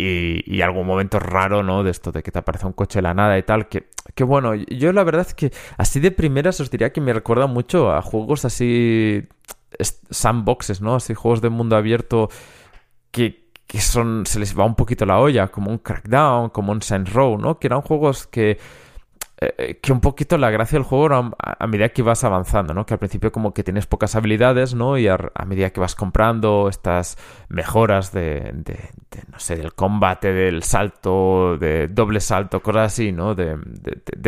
y, 0.01 0.61
algún 0.61 0.87
momento 0.87 1.19
raro, 1.19 1.63
¿no? 1.63 1.83
De 1.83 1.91
esto 1.91 2.11
de 2.11 2.23
que 2.23 2.31
te 2.31 2.39
aparece 2.39 2.65
un 2.65 2.73
coche 2.73 2.99
de 2.99 3.03
la 3.03 3.13
nada 3.13 3.37
y 3.37 3.43
tal, 3.43 3.67
que, 3.67 3.89
que 4.15 4.23
bueno, 4.23 4.55
yo 4.55 4.91
la 4.93 5.03
verdad 5.03 5.25
es 5.27 5.33
que 5.33 5.51
así 5.77 5.99
de 5.99 6.11
primeras 6.11 6.59
os 6.59 6.69
diría 6.71 6.91
que 6.91 7.01
me 7.01 7.13
recuerda 7.13 7.47
mucho 7.47 7.91
a 7.91 8.01
juegos 8.01 8.45
así 8.45 9.27
sandboxes, 10.09 10.81
¿no? 10.81 10.95
Así 10.95 11.13
juegos 11.13 11.41
de 11.41 11.49
mundo 11.49 11.75
abierto 11.75 12.29
que, 13.11 13.49
que 13.67 13.81
son, 13.81 14.25
se 14.25 14.39
les 14.39 14.57
va 14.57 14.65
un 14.65 14.75
poquito 14.75 15.05
la 15.05 15.19
olla, 15.19 15.47
como 15.47 15.71
un 15.71 15.77
Crackdown, 15.77 16.49
como 16.49 16.71
un 16.71 16.81
Saints 16.81 17.13
Row, 17.13 17.37
¿no? 17.37 17.59
Que 17.59 17.67
eran 17.67 17.81
juegos 17.81 18.27
que 18.27 18.59
eh, 19.43 19.79
que 19.81 19.91
un 19.91 20.01
poquito 20.01 20.37
la 20.37 20.51
gracia 20.51 20.77
del 20.77 20.83
juego 20.83 21.33
a, 21.39 21.65
medida 21.65 21.89
que 21.89 22.03
vas 22.03 22.23
avanzando, 22.23 22.75
¿no? 22.75 22.85
Que 22.85 22.93
al 22.93 22.99
principio 22.99 23.31
como 23.31 23.55
que 23.55 23.63
tienes 23.63 23.87
pocas 23.87 24.15
habilidades, 24.15 24.75
¿no? 24.75 24.99
Y 24.99 25.07
a, 25.07 25.17
medida 25.47 25.71
que 25.71 25.79
vas 25.79 25.95
comprando 25.95 26.69
estas 26.69 27.17
mejoras 27.49 28.13
de, 28.13 28.53
no 29.31 29.39
sé, 29.39 29.55
del 29.55 29.73
combate, 29.73 30.31
del 30.31 30.61
salto, 30.61 31.57
de 31.57 31.87
doble 31.87 32.19
salto, 32.19 32.61
cosas 32.61 32.93
así, 32.93 33.11
¿no? 33.11 33.33
De, 33.33 33.57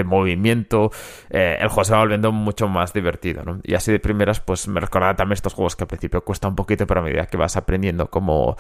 movimiento, 0.03 0.89
eh, 1.29 1.58
el 1.60 1.67
juego 1.67 1.84
se 1.84 1.93
va 1.93 2.00
volviendo 2.00 2.32
mucho 2.32 2.67
más 2.67 2.91
divertido, 2.91 3.43
¿no? 3.43 3.60
Y 3.63 3.75
así 3.75 3.91
de 3.91 4.00
primeras, 4.00 4.39
pues 4.39 4.67
me 4.67 4.79
recordaba 4.79 5.15
también 5.15 5.34
estos 5.34 5.53
juegos 5.53 5.75
que 5.75 5.84
al 5.84 5.89
principio 5.89 6.24
cuesta 6.24 6.48
un 6.48 6.55
poquito, 6.55 6.88
pero 6.88 7.01
a 7.01 7.03
medida 7.03 7.27
que 7.27 7.38
vas 7.38 7.55
aprendiendo 7.55 8.10
como 8.10 8.58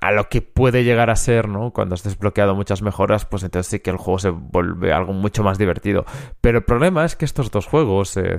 a 0.00 0.12
lo 0.12 0.28
que 0.28 0.42
puede 0.42 0.84
llegar 0.84 1.10
a 1.10 1.16
ser, 1.16 1.48
¿no? 1.48 1.72
Cuando 1.72 1.94
has 1.94 2.02
desbloqueado 2.02 2.54
muchas 2.54 2.82
mejoras, 2.82 3.24
pues 3.26 3.42
entonces 3.42 3.70
sí 3.70 3.80
que 3.80 3.90
el 3.90 3.96
juego 3.96 4.18
se 4.18 4.30
vuelve 4.30 4.92
algo 4.92 5.12
mucho 5.12 5.42
más 5.42 5.58
divertido. 5.58 6.04
Pero 6.40 6.58
el 6.58 6.64
problema 6.64 7.04
es 7.04 7.16
que 7.16 7.24
estos 7.24 7.50
dos 7.50 7.66
juegos, 7.66 8.16
eh, 8.16 8.38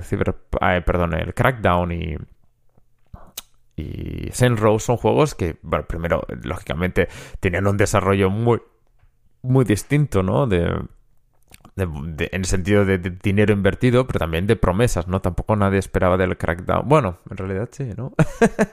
perdón, 0.84 1.14
el 1.14 1.34
Crackdown 1.34 1.92
y, 1.92 2.16
y 3.76 4.30
Row 4.56 4.78
son 4.78 4.96
juegos 4.96 5.34
que, 5.34 5.58
bueno, 5.62 5.86
primero, 5.86 6.22
lógicamente, 6.42 7.08
tenían 7.40 7.66
un 7.66 7.76
desarrollo 7.76 8.30
muy, 8.30 8.60
muy 9.42 9.64
distinto, 9.64 10.22
¿no? 10.22 10.46
De, 10.46 10.68
en 11.76 12.28
el 12.32 12.44
sentido 12.46 12.86
de, 12.86 12.98
dinero 12.98 13.52
invertido, 13.52 14.06
pero 14.06 14.18
también 14.18 14.46
de 14.46 14.56
promesas, 14.56 15.08
¿no? 15.08 15.20
Tampoco 15.20 15.56
nadie 15.56 15.78
esperaba 15.78 16.16
del 16.16 16.36
Crackdown. 16.38 16.88
Bueno, 16.88 17.18
en 17.30 17.36
realidad 17.36 17.68
sí, 17.70 17.90
¿no? 17.96 18.12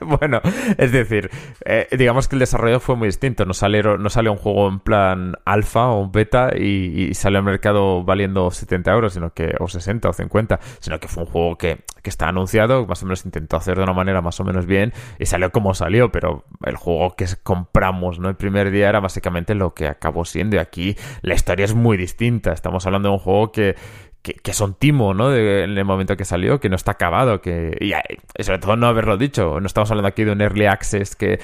bueno, 0.00 0.40
es 0.78 0.90
decir, 0.90 1.30
eh, 1.66 1.86
digamos 1.96 2.28
que 2.28 2.36
el 2.36 2.40
desarrollo 2.40 2.80
fue 2.80 2.96
muy 2.96 3.08
distinto. 3.08 3.44
No, 3.44 3.52
salió 3.52 3.98
no 3.98 4.08
salió 4.08 4.32
un 4.32 4.38
juego 4.38 4.68
en 4.68 4.80
plan 4.80 5.36
alfa 5.44 5.88
o 5.88 6.10
beta 6.10 6.56
y, 6.56 7.12
salió 7.14 7.38
al 7.38 7.44
mercado 7.44 8.04
valiendo 8.04 8.50
70 8.50 8.92
euros, 8.92 9.12
sino 9.12 9.34
que, 9.34 9.54
o 9.60 9.68
60 9.68 10.08
o 10.08 10.12
50, 10.12 10.60
sino 10.80 10.98
que 10.98 11.08
fue 11.08 11.24
un 11.24 11.30
juego 11.30 11.58
que, 11.58 11.84
que 12.04 12.10
está 12.10 12.28
anunciado, 12.28 12.86
más 12.86 13.02
o 13.02 13.06
menos 13.06 13.24
intentó 13.24 13.56
hacer 13.56 13.78
de 13.78 13.82
una 13.82 13.94
manera 13.94 14.20
más 14.20 14.38
o 14.38 14.44
menos 14.44 14.66
bien 14.66 14.92
y 15.18 15.24
salió 15.24 15.50
como 15.50 15.74
salió, 15.74 16.12
pero 16.12 16.44
el 16.64 16.76
juego 16.76 17.16
que 17.16 17.26
compramos, 17.42 18.20
¿no? 18.20 18.28
El 18.28 18.36
primer 18.36 18.70
día 18.70 18.90
era 18.90 19.00
básicamente 19.00 19.54
lo 19.54 19.72
que 19.72 19.88
acabó 19.88 20.26
siendo 20.26 20.56
y 20.56 20.58
aquí 20.58 20.96
la 21.22 21.34
historia 21.34 21.64
es 21.64 21.74
muy 21.74 21.96
distinta. 21.96 22.52
Estamos 22.52 22.84
hablando 22.84 23.08
de 23.08 23.14
un 23.14 23.18
juego 23.18 23.52
que, 23.52 23.74
que, 24.22 24.50
es 24.50 24.60
un 24.60 24.74
timo, 24.74 25.14
¿no? 25.14 25.34
en 25.34 25.76
el 25.76 25.84
momento 25.86 26.14
que 26.16 26.26
salió, 26.26 26.60
que 26.60 26.68
no 26.68 26.76
está 26.76 26.92
acabado, 26.92 27.40
que 27.40 27.76
y, 27.80 28.42
sobre 28.42 28.58
todo 28.58 28.76
no 28.76 28.86
haberlo 28.86 29.16
dicho. 29.16 29.58
No 29.58 29.66
estamos 29.66 29.90
hablando 29.90 30.08
aquí 30.08 30.24
de 30.24 30.32
un 30.32 30.42
early 30.42 30.66
access 30.66 31.16
que 31.16 31.40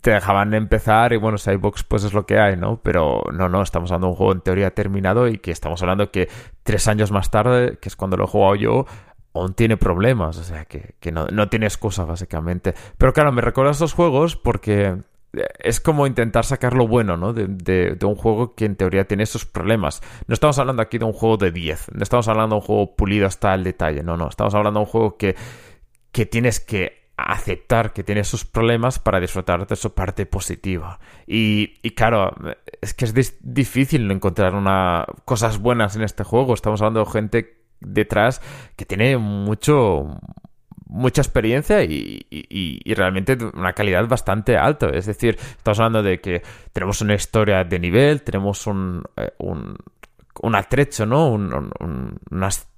te 0.00 0.10
dejaban 0.10 0.54
empezar 0.54 1.12
y 1.12 1.18
bueno, 1.18 1.38
Cybox 1.38 1.84
pues 1.84 2.02
es 2.02 2.14
lo 2.14 2.26
que 2.26 2.40
hay, 2.40 2.56
¿no? 2.56 2.80
Pero 2.82 3.22
no, 3.32 3.48
no, 3.48 3.62
estamos 3.62 3.92
hablando 3.92 4.08
de 4.08 4.10
un 4.10 4.16
juego 4.16 4.32
en 4.32 4.40
teoría 4.40 4.72
terminado 4.72 5.28
y 5.28 5.38
que 5.38 5.52
estamos 5.52 5.80
hablando 5.82 6.10
que 6.10 6.28
tres 6.64 6.88
años 6.88 7.12
más 7.12 7.30
tarde, 7.30 7.78
que 7.80 7.88
es 7.88 7.94
cuando 7.94 8.16
lo 8.16 8.24
he 8.24 8.26
jugado 8.26 8.56
yo, 8.56 8.86
aún 9.34 9.54
tiene 9.54 9.76
problemas, 9.76 10.38
o 10.38 10.44
sea, 10.44 10.64
que, 10.64 10.94
que 11.00 11.12
no, 11.12 11.26
no, 11.26 11.48
tiene 11.48 11.66
excusa 11.66 12.04
básicamente. 12.04 12.74
Pero 12.96 13.12
claro, 13.12 13.32
me 13.32 13.42
recuerda 13.42 13.70
a 13.70 13.72
estos 13.72 13.92
juegos 13.92 14.36
porque 14.36 14.96
es 15.58 15.80
como 15.80 16.06
intentar 16.06 16.44
sacar 16.44 16.74
lo 16.74 16.86
bueno, 16.86 17.16
¿no? 17.16 17.32
De, 17.32 17.98
un 18.02 18.14
juego 18.14 18.54
que 18.54 18.64
en 18.64 18.76
teoría 18.76 19.06
tiene 19.06 19.24
esos 19.24 19.44
problemas. 19.44 20.02
No 20.26 20.34
estamos 20.34 20.58
hablando 20.58 20.82
aquí 20.82 20.98
de 20.98 21.04
un 21.04 21.12
juego 21.12 21.36
de 21.36 21.50
10, 21.50 21.88
no 21.94 22.02
estamos 22.02 22.28
hablando 22.28 22.56
de 22.56 22.60
un 22.60 22.66
juego 22.66 22.96
pulido 22.96 23.26
hasta 23.26 23.54
el 23.54 23.64
detalle, 23.64 24.02
no, 24.02 24.16
no, 24.16 24.28
estamos 24.28 24.54
hablando 24.54 24.80
de 24.80 24.84
un 24.84 24.90
juego 24.90 25.16
que, 25.16 25.34
que 26.12 26.26
tienes 26.26 26.60
que 26.60 27.04
aceptar 27.16 27.92
que 27.92 28.02
tiene 28.02 28.24
sus 28.24 28.44
problemas 28.44 28.98
para 28.98 29.20
disfrutar 29.20 29.66
de 29.66 29.76
su 29.76 29.94
parte 29.94 30.26
positiva. 30.26 30.98
Y, 31.26 31.78
y 31.82 31.90
claro, 31.92 32.34
es 32.80 32.92
que 32.92 33.04
es 33.04 33.38
difícil 33.40 34.10
encontrar 34.10 34.54
una, 34.54 35.06
cosas 35.24 35.58
buenas 35.58 35.94
en 35.94 36.02
este 36.02 36.24
juego. 36.24 36.54
Estamos 36.54 36.82
hablando 36.82 37.04
de 37.04 37.10
gente 37.10 37.63
detrás 37.84 38.40
que 38.76 38.84
tiene 38.84 39.16
mucho 39.16 40.18
mucha 40.86 41.22
experiencia 41.22 41.82
y, 41.82 42.80
realmente 42.94 43.36
una 43.52 43.72
calidad 43.72 44.06
bastante 44.06 44.56
alta. 44.56 44.90
Es 44.90 45.06
decir, 45.06 45.36
estamos 45.40 45.80
hablando 45.80 46.02
de 46.02 46.20
que 46.20 46.42
tenemos 46.72 47.00
una 47.00 47.14
historia 47.14 47.64
de 47.64 47.78
nivel, 47.80 48.22
tenemos 48.22 48.66
un, 48.68 49.02
eh, 49.16 49.32
un, 49.38 49.76
un 50.40 50.54
atrecho, 50.54 51.04
¿no? 51.04 51.30
Un, 51.30 51.72
unas 52.30 52.68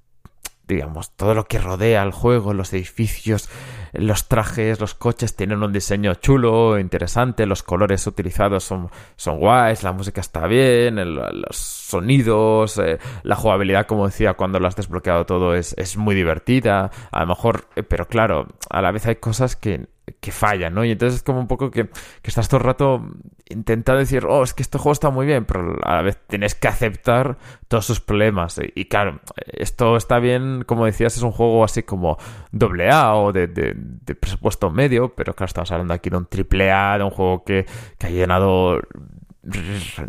digamos, 0.69 1.11
todo 1.17 1.35
lo 1.35 1.45
que 1.45 1.59
rodea 1.59 2.03
al 2.03 2.11
juego, 2.11 2.53
los 2.53 2.73
edificios, 2.73 3.49
los 3.93 4.29
trajes, 4.29 4.81
los 4.81 4.95
coches 4.95 5.37
tienen 5.37 5.63
un 5.63 5.73
diseño 5.73 6.15
chulo, 6.15 6.79
interesante, 6.79 7.47
los 7.47 7.63
colores 7.63 8.07
utilizados 8.07 8.65
son, 8.65 8.91
son 9.17 9.39
guays, 9.39 9.83
la 9.83 9.93
música 9.93 10.21
está 10.21 10.47
bien, 10.47 10.97
los 11.15 11.57
sonidos, 11.57 12.79
eh, 12.79 12.99
la 13.23 13.37
jugabilidad, 13.37 13.87
como 13.87 14.07
decía, 14.07 14.35
cuando 14.35 14.59
lo 14.59 14.67
has 14.67 14.77
desbloqueado 14.77 15.25
todo 15.25 15.55
es, 15.55 15.75
es 15.79 15.97
muy 15.97 16.15
divertida, 16.15 16.91
a 17.11 17.21
lo 17.21 17.27
mejor, 17.29 17.69
eh, 17.77 17.83
pero 17.83 18.09
claro, 18.09 18.49
a 18.69 18.83
la 18.83 18.91
vez 18.91 19.07
hay 19.07 19.17
cosas 19.17 19.57
que 19.57 19.87
que 20.26 20.33
fallan, 20.33 20.75
¿no? 20.75 20.85
Y 20.85 20.90
entonces 20.90 21.18
es 21.18 21.23
como 21.23 21.38
un 21.38 21.47
poco 21.47 21.71
que, 21.71 21.88
estás 22.25 22.49
todo 22.49 22.59
el 22.59 22.64
rato 22.64 23.00
intentando 23.49 24.00
decir, 24.00 24.26
oh, 24.26 24.42
es 24.42 24.54
que 24.54 24.62
este 24.64 24.76
juego 24.76 24.92
está 24.92 25.11
muy 25.11 25.25
bien, 25.25 25.45
pero 25.45 25.78
a 25.85 25.95
la 25.95 26.02
vez 26.02 26.18
tienes 26.26 26.56
que 26.56 26.66
aceptar 26.66 27.38
todos 27.68 27.87
sus 27.87 28.00
problemas. 28.00 28.61
Y, 28.75 28.87
claro, 28.87 29.21
esto 29.47 29.97
está 29.97 30.18
bien, 30.18 30.64
como 30.66 30.85
decías, 30.85 31.16
es 31.16 31.23
un 31.23 31.30
juego 31.30 31.62
así 31.62 31.85
como 31.85 32.18
doble 32.50 32.90
A 32.90 33.14
o 33.14 33.33
de, 33.33 33.47
de, 33.47 34.14
presupuesto 34.16 34.68
medio, 34.68 35.14
pero 35.14 35.33
claro, 35.35 35.47
estamos 35.47 35.71
hablando 35.71 35.95
aquí 35.95 36.11
de 36.11 36.16
un 36.16 36.26
triple 36.26 36.73
A, 36.73 36.99
de 36.99 37.04
un 37.04 37.11
juego 37.11 37.45
que, 37.45 37.66
que 37.97 38.06
ha 38.09 38.11
llenado 38.11 38.80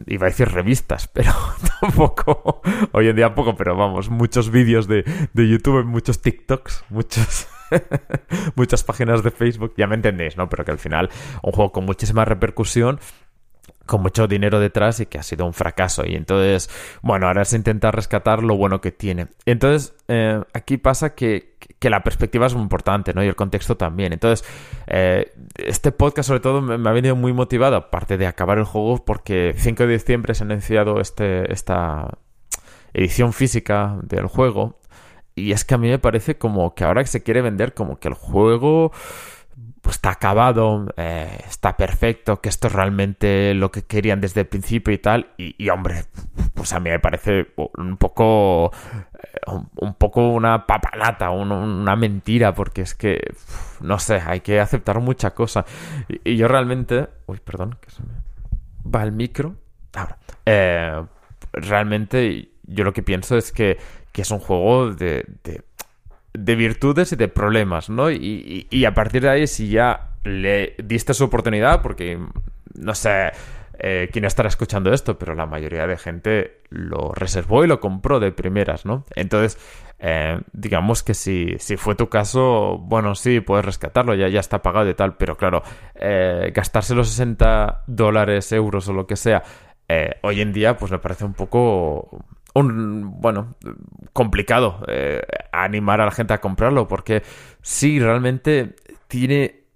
iba 0.08 0.26
a 0.26 0.30
decir 0.32 0.50
revistas, 0.50 1.08
pero 1.14 1.32
tampoco, 1.80 2.64
hoy 2.92 3.08
en 3.08 3.16
día 3.16 3.36
poco, 3.36 3.56
pero 3.56 3.76
vamos, 3.76 4.10
muchos 4.10 4.50
vídeos 4.50 4.88
de, 4.88 5.04
de 5.34 5.48
YouTube, 5.48 5.86
muchos 5.86 6.24
TikToks, 6.24 6.86
muchos 6.90 7.48
muchas 8.56 8.84
páginas 8.84 9.24
de 9.24 9.32
Facebook, 9.32 9.74
ya 9.78 9.88
me 9.88 9.96
entendéis, 9.96 10.38
¿no? 10.38 10.50
Pero 10.50 10.66
que 10.66 10.72
al 10.72 10.80
final 10.80 11.10
un 11.42 11.52
juego 11.52 11.72
con 11.72 11.86
muchísima 11.86 12.26
repercusión 12.26 13.00
con 13.88 14.02
mucho 14.02 14.28
dinero 14.28 14.60
detrás 14.60 15.00
y 15.00 15.08
que 15.08 15.18
ha 15.18 15.24
sido 15.24 15.48
un 15.48 15.54
fracaso. 15.54 16.04
Y 16.06 16.16
entonces, 16.16 16.70
bueno, 17.02 17.26
ahora 17.26 17.42
es 17.42 17.54
intentar 17.54 17.96
rescatar 17.96 18.44
lo 18.44 18.56
bueno 18.56 18.82
que 18.82 18.92
tiene. 18.92 19.28
Entonces, 19.46 19.96
eh, 20.08 20.44
aquí 20.54 20.78
pasa 20.78 21.16
que, 21.16 21.58
la 21.82 22.04
perspectiva 22.04 22.46
es 22.46 22.54
muy 22.54 22.64
importante, 22.64 23.14
¿no? 23.14 23.24
Y 23.24 23.28
el 23.28 23.36
contexto 23.36 23.78
también. 23.78 24.14
Entonces, 24.14 24.48
eh, 24.88 25.32
este 25.56 25.92
podcast 25.92 26.28
sobre 26.28 26.42
todo 26.42 26.62
me, 26.62 26.88
ha 26.88 26.94
venido 26.94 27.16
muy 27.16 27.34
motivado, 27.34 27.78
aparte 27.78 28.18
de 28.18 28.28
acabar 28.28 28.60
el 28.60 28.66
juego, 28.66 29.04
porque 29.04 29.56
5 29.58 29.88
de 29.88 29.94
diciembre 29.94 30.36
se 30.36 30.44
ha 30.44 30.46
anunciado 30.46 31.00
este, 31.00 31.52
esta 31.52 32.18
edición 32.94 33.34
física 33.34 33.98
del 34.04 34.28
juego 34.28 34.80
y 35.38 35.52
es 35.52 35.64
que 35.64 35.76
a 35.76 35.78
mí 35.78 35.88
me 35.88 36.00
parece 36.00 36.38
como 36.38 36.74
que 36.74 36.84
ahora 36.84 37.06
se 37.06 37.22
quiere 37.22 37.42
vender 37.42 37.74
como 37.74 38.00
que 38.00 38.08
el 38.08 38.16
juego 38.16 38.92
está 39.90 40.12
acabado, 40.12 40.88
eh, 40.98 41.40
está 41.48 41.78
perfecto, 41.78 42.42
que 42.42 42.50
esto 42.50 42.68
es 42.68 42.74
realmente 42.74 43.54
lo 43.54 43.72
que 43.72 43.84
querían 43.84 44.20
desde 44.20 44.42
el 44.42 44.48
principio 44.48 44.94
y 44.94 44.98
tal. 44.98 45.28
Y, 45.38 45.70
hombre, 45.70 46.06
pues 46.54 46.74
a 46.74 46.80
mí 46.80 46.90
me 46.90 47.00
parece 47.00 47.48
un 47.78 47.98
poco, 47.98 48.72
eh, 49.14 49.52
un, 49.76 49.94
poco 49.94 50.28
una 50.30 50.66
papalata, 50.66 51.30
una 51.30 51.96
mentira, 51.96 52.54
porque 52.54 52.82
es 52.82 52.96
que, 52.96 53.20
no 53.80 54.00
sé, 54.00 54.22
hay 54.26 54.42
que 54.42 54.60
aceptar 54.60 55.00
mucha 55.00 55.32
cosa. 55.32 55.66
Y, 56.24 56.36
yo 56.36 56.48
realmente, 56.48 57.08
uy, 57.28 57.40
perdón, 57.44 57.78
que 57.82 57.90
se 57.92 58.02
me 58.04 58.10
va 58.94 59.04
el 59.04 59.12
micro. 59.12 59.56
Ahora, 59.94 60.18
eh, 60.46 61.04
realmente 61.54 62.50
yo 62.64 62.84
lo 62.84 62.94
que 62.94 63.04
pienso 63.04 63.38
es 63.38 63.52
que 63.52 63.78
que 64.18 64.24
es 64.24 64.32
un 64.32 64.40
juego 64.40 64.90
de, 64.96 65.28
de, 66.34 66.56
virtudes 66.56 67.12
y 67.12 67.16
de 67.16 67.28
problemas, 67.28 67.88
¿no? 67.88 68.10
Y, 68.10 68.84
a 68.84 68.96
partir 68.96 69.22
de 69.22 69.30
ahí, 69.30 69.46
si 69.46 69.70
ya 69.70 70.16
le 70.24 70.74
diste 70.84 71.14
su 71.14 71.26
oportunidad, 71.26 71.84
porque 71.84 72.18
no 72.74 72.96
sé 72.96 73.30
eh, 73.78 74.10
quién 74.12 74.26
estará 74.26 74.50
escuchando 74.50 74.92
esto, 74.92 75.20
pero 75.20 75.36
la 75.36 75.46
mayoría 75.46 75.86
de 75.86 75.98
gente 75.98 76.62
lo 76.70 77.12
reservó 77.14 77.64
y 77.64 77.68
lo 77.68 77.80
compró 77.80 78.20
de 78.20 78.32
primeras, 78.32 78.88
¿no? 78.88 79.06
Entonces, 79.14 79.60
eh, 80.00 80.42
digamos 80.52 81.04
que 81.04 81.14
si, 81.14 81.54
si 81.60 81.78
fue 81.78 81.94
tu 81.94 82.10
caso, 82.10 82.80
bueno, 82.80 83.14
sí, 83.14 83.40
puedes 83.40 83.66
rescatarlo, 83.66 84.16
ya, 84.16 84.30
ya 84.30 84.40
está 84.40 84.64
pagado 84.64 84.90
y 84.90 84.96
tal, 84.96 85.16
pero 85.18 85.38
claro, 85.38 85.62
eh, 85.94 86.52
gastarse 86.56 86.96
los 86.96 87.10
60 87.10 87.84
dólares, 87.86 88.52
euros 88.52 88.88
o 88.88 88.94
lo 88.94 89.06
que 89.06 89.16
sea, 89.16 89.44
hoy 90.24 90.42
en 90.42 90.54
día, 90.54 90.76
pues 90.76 90.92
me 90.92 90.98
parece 90.98 91.24
un 91.24 91.34
poco 91.34 92.26
un, 92.60 93.20
bueno, 93.22 93.56
complicado 94.14 94.84
eh, 94.88 95.22
animar 95.52 96.02
a 96.02 96.06
la 96.06 96.12
gente 96.12 96.34
a 96.34 96.42
comprarlo 96.42 96.88
porque 96.88 97.24
sí, 97.62 98.00
realmente 98.00 98.76
tiene 99.08 99.68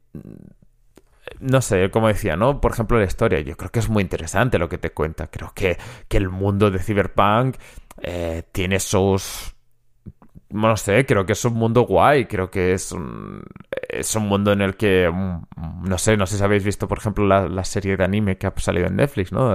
no 1.40 1.62
sé, 1.62 1.90
como 1.90 2.08
decía, 2.08 2.36
¿no? 2.36 2.62
Por 2.62 2.72
ejemplo, 2.72 3.00
la 3.00 3.06
historia. 3.06 3.40
Yo 3.42 3.58
creo 3.58 3.72
que 3.72 3.80
es 3.80 3.90
muy 3.90 4.04
interesante 4.04 4.60
lo 4.60 4.70
que 4.70 4.78
te 4.78 4.92
cuenta. 4.92 5.28
Creo 5.28 5.52
que, 5.54 5.78
que 6.08 6.18
el 6.18 6.30
mundo 6.30 6.70
de 6.72 6.80
Cyberpunk 6.80 7.58
eh, 8.02 8.44
tiene 8.52 8.80
sus. 8.80 9.56
No 10.50 10.76
sé, 10.76 11.06
creo 11.06 11.26
que 11.26 11.34
es 11.34 11.46
un 11.46 11.54
mundo 11.54 11.82
guay. 11.82 12.26
Creo 12.26 12.52
que 12.52 12.74
es 12.74 12.92
un, 12.92 13.44
es 13.90 14.16
un 14.16 14.28
mundo 14.28 14.52
en 14.52 14.62
el 14.62 14.76
que. 14.76 15.10
Mm, 15.12 15.90
no 15.90 15.98
sé, 15.98 16.16
no 16.18 16.28
sé 16.28 16.38
si 16.38 16.44
habéis 16.44 16.64
visto, 16.64 16.88
por 16.88 17.00
ejemplo, 17.00 17.26
la, 17.26 17.48
la 17.48 17.64
serie 17.64 17.98
de 17.98 18.04
anime 18.04 18.38
que 18.38 18.48
ha 18.48 18.54
salido 18.58 18.88
en 18.88 18.98
Netflix, 18.98 19.32
¿no? 19.32 19.52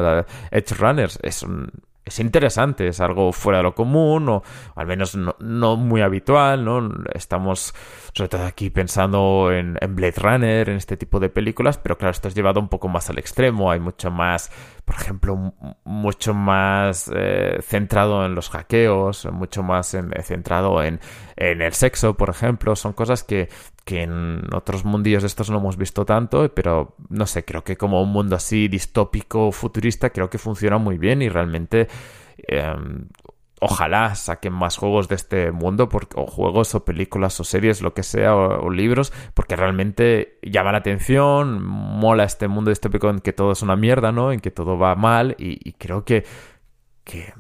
Edge 0.51 0.75
Runners. 0.77 1.19
Es 1.23 1.43
un, 1.43 1.71
es 2.07 2.21
interesante, 2.21 2.87
es 2.87 3.01
algo 3.01 3.33
fuera 3.33 3.59
de 3.59 3.65
lo 3.65 3.75
común, 3.75 4.29
o 4.29 4.43
al 4.77 4.87
menos 4.87 5.17
no, 5.17 5.77
muy 5.77 6.03
habitual, 6.03 6.65
¿no? 6.65 6.89
Estamos 7.13 7.75
sobre 8.15 8.29
todo 8.29 8.45
aquí 8.45 8.71
pensando 8.71 9.51
en, 9.53 9.77
en, 9.81 9.97
Blade 9.97 10.15
Runner, 10.17 10.71
en 10.71 10.77
este 10.77 10.97
tipo 10.97 11.19
de 11.19 11.31
películas, 11.31 11.79
pero 11.79 11.99
claro, 11.99 12.13
esto 12.13 12.29
es 12.29 12.35
llevado 12.37 12.61
un 12.61 12.69
poco 12.69 12.87
más 12.87 13.11
al 13.11 13.19
extremo, 13.19 13.73
hay 13.73 13.81
mucho 13.81 14.13
más, 14.13 14.53
por 14.85 14.95
ejemplo, 14.95 15.53
mucho 15.83 16.33
más 16.33 17.11
eh, 17.13 17.59
centrado 17.63 18.25
en 18.25 18.37
los 18.37 18.51
hackeos, 18.51 19.27
mucho 19.33 19.65
más 19.65 19.97
centrado 20.23 20.85
en, 20.85 21.01
en 21.37 21.63
el 21.63 21.73
sexo, 21.73 22.15
por 22.15 22.31
ejemplo, 22.31 22.77
son 22.77 22.93
cosas 22.93 23.23
que 23.23 23.49
que 23.87 24.03
en 24.03 24.43
otros 24.53 24.85
mundillos 24.85 25.23
de 25.23 25.29
estos 25.29 25.49
no 25.49 25.59
hemos 25.59 25.77
visto 25.77 26.05
tanto, 26.05 26.53
pero 26.53 26.97
no 27.09 27.25
sé, 27.25 27.45
creo 27.45 27.63
que 27.63 27.77
como 27.77 28.03
un 28.03 28.11
mundo 28.11 28.35
así 28.35 28.67
distópico, 28.67 29.53
futurista, 29.53 30.11
creo 30.11 30.29
que 30.29 30.39
funciona 30.39 30.77
muy 30.77 30.99
bien 30.99 31.23
y 31.23 31.29
realmente 31.29 31.87
em, 32.49 33.07
ojalá 33.61 34.17
saquen 34.17 34.53
más 34.55 34.77
juegos 34.77 35.07
de 35.07 35.15
este 35.15 35.53
mundo, 35.53 35.89
o 36.17 36.27
juegos 36.27 36.75
o 36.75 36.85
películas 36.85 37.39
o 37.39 37.45
series, 37.45 37.81
lo 37.81 37.95
que 37.95 38.03
sea, 38.03 38.35
o, 38.35 38.69
libros, 38.71 39.13
porque 39.35 39.55
realmente 39.55 40.41
llama 40.43 40.73
la 40.73 40.79
atención, 40.79 41.63
mola 41.65 42.25
este 42.25 42.49
mundo 42.49 42.71
distópico 42.71 43.09
en 43.09 43.21
que 43.21 43.33
todo 43.33 43.53
es 43.53 43.63
una 43.63 43.77
mierda, 43.77 44.11
¿no? 44.11 44.33
En 44.33 44.41
que 44.41 44.51
todo 44.51 44.79
va 44.79 44.97
mal 44.97 45.37
y, 45.39 45.75
creo 45.75 46.05
que, 46.05 46.25
que 47.05 47.33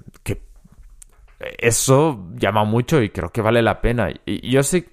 eso 1.38 2.26
llama 2.36 2.64
mucho 2.64 3.02
y 3.02 3.10
creo 3.10 3.30
que 3.30 3.42
vale 3.42 3.62
la 3.62 3.80
pena. 3.80 4.08
Y 4.24 4.50
yo 4.50 4.62
sí 4.62 4.86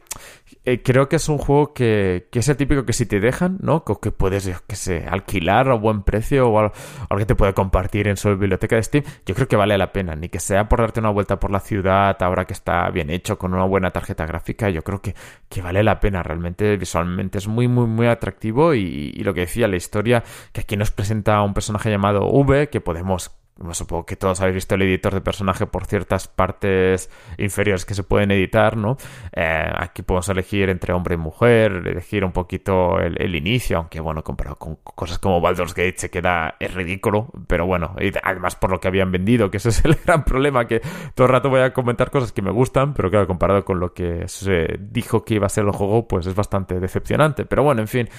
eh, 0.66 0.82
creo 0.82 1.10
que 1.10 1.18
es 1.18 1.28
un 1.30 1.38
juego 1.38 1.74
que, 1.74 2.28
que, 2.32 2.40
es 2.40 2.48
el 2.48 2.58
típico 2.58 2.86
que 2.86 2.94
si 2.94 3.06
te 3.06 3.20
dejan, 3.20 3.58
¿no? 3.62 3.84
Que, 3.84 4.12
puedes, 4.12 4.46
yo 4.46 4.56
que 4.68 4.76
sé, 4.76 5.06
alquilar 5.10 5.70
a 5.70 5.74
buen 5.74 6.04
precio 6.04 6.50
o 6.50 6.60
algo, 6.60 6.74
que 7.18 7.26
te 7.26 7.36
puede 7.36 7.54
compartir 7.54 8.08
en 8.08 8.18
su 8.18 8.30
biblioteca 8.30 8.76
de 8.78 8.84
Steam, 8.84 9.04
yo 9.26 9.36
creo 9.36 9.48
que 9.48 9.56
vale 9.56 9.78
la 9.78 9.92
pena. 9.92 10.16
Ni 10.16 10.30
que 10.30 10.40
sea 10.40 10.70
por 10.70 10.80
darte 10.80 11.00
una 11.00 11.10
vuelta 11.10 11.40
por 11.40 11.52
la 11.52 11.60
ciudad, 11.60 12.16
ahora 12.22 12.46
que 12.46 12.54
está 12.54 12.90
bien 12.92 13.10
hecho, 13.10 13.38
con 13.38 13.54
una 13.54 13.66
buena 13.66 13.92
tarjeta 13.92 14.26
gráfica, 14.26 14.70
yo 14.70 14.84
creo 14.84 15.02
que, 15.02 15.16
que 15.50 15.62
vale 15.62 15.84
la 15.84 16.00
pena. 16.00 16.24
Realmente, 16.24 16.78
visualmente 16.78 17.40
es 17.40 17.48
muy, 17.48 17.68
muy, 17.68 17.88
muy 17.88 18.08
atractivo 18.08 18.74
y, 18.74 19.14
y 19.16 19.24
lo 19.24 19.34
que 19.34 19.42
decía, 19.42 19.68
la 19.68 19.76
historia, 19.76 20.24
que 20.54 20.62
aquí 20.62 20.78
nos 20.78 20.92
presenta 20.92 21.42
un 21.42 21.54
personaje 21.54 21.90
llamado 21.90 22.28
V, 22.28 22.70
que 22.70 22.82
podemos 22.82 23.32
supongo 23.72 24.06
que 24.06 24.16
todos 24.16 24.42
habéis 24.42 24.56
visto 24.56 24.76
el 24.76 24.82
editor 24.82 25.14
de 25.14 25.22
personaje 25.22 25.66
por 25.66 25.86
ciertas 25.86 26.28
partes 26.28 27.10
inferiores 27.38 27.86
que 27.86 27.94
se 27.94 28.04
pueden 28.04 28.32
editar, 28.32 28.78
¿no? 28.78 28.98
Eh, 29.32 29.72
aquí 29.76 30.02
podemos 30.02 30.28
elegir 30.30 30.70
entre 30.70 30.94
hombre 30.94 31.16
y 31.16 31.18
mujer, 31.18 31.72
elegir 31.86 32.26
un 32.26 32.32
poquito 32.32 33.00
el, 33.00 33.36
inicio, 33.36 33.78
aunque 33.78 34.00
bueno, 34.00 34.24
comparado 34.24 34.58
con 34.58 34.76
cosas 34.78 35.20
como 35.20 35.40
Baldur's 35.42 35.74
Gate 35.74 35.96
se 35.98 36.10
queda, 36.10 36.56
es 36.60 36.74
ridículo, 36.74 37.30
pero 37.48 37.66
bueno, 37.66 37.96
además 38.24 38.56
por 38.56 38.72
lo 38.72 38.80
que 38.80 38.88
habían 38.88 39.12
vendido, 39.12 39.50
que 39.50 39.58
ese 39.58 39.70
es 39.70 39.86
el 39.86 39.96
gran 40.06 40.24
problema, 40.24 40.68
que 40.68 40.82
todo 41.16 41.28
el 41.28 41.34
rato 41.34 41.50
voy 41.50 41.62
a 41.62 41.74
comentar 41.74 42.12
cosas 42.12 42.32
que 42.32 42.42
me 42.42 42.52
gustan, 42.52 42.94
pero 42.94 43.10
claro, 43.10 43.28
comparado 43.28 43.64
con 43.66 43.80
lo 43.80 43.94
que 43.94 44.28
se 44.28 44.78
dijo 44.80 45.24
que 45.24 45.36
iba 45.36 45.46
a 45.46 45.50
ser 45.50 45.66
el 45.66 45.72
juego, 45.72 46.08
pues 46.08 46.26
es 46.26 46.36
bastante 46.36 46.80
decepcionante. 46.80 47.46
Pero 47.46 47.64
bueno, 47.64 47.82
en 47.82 47.88
fin, 47.88 48.10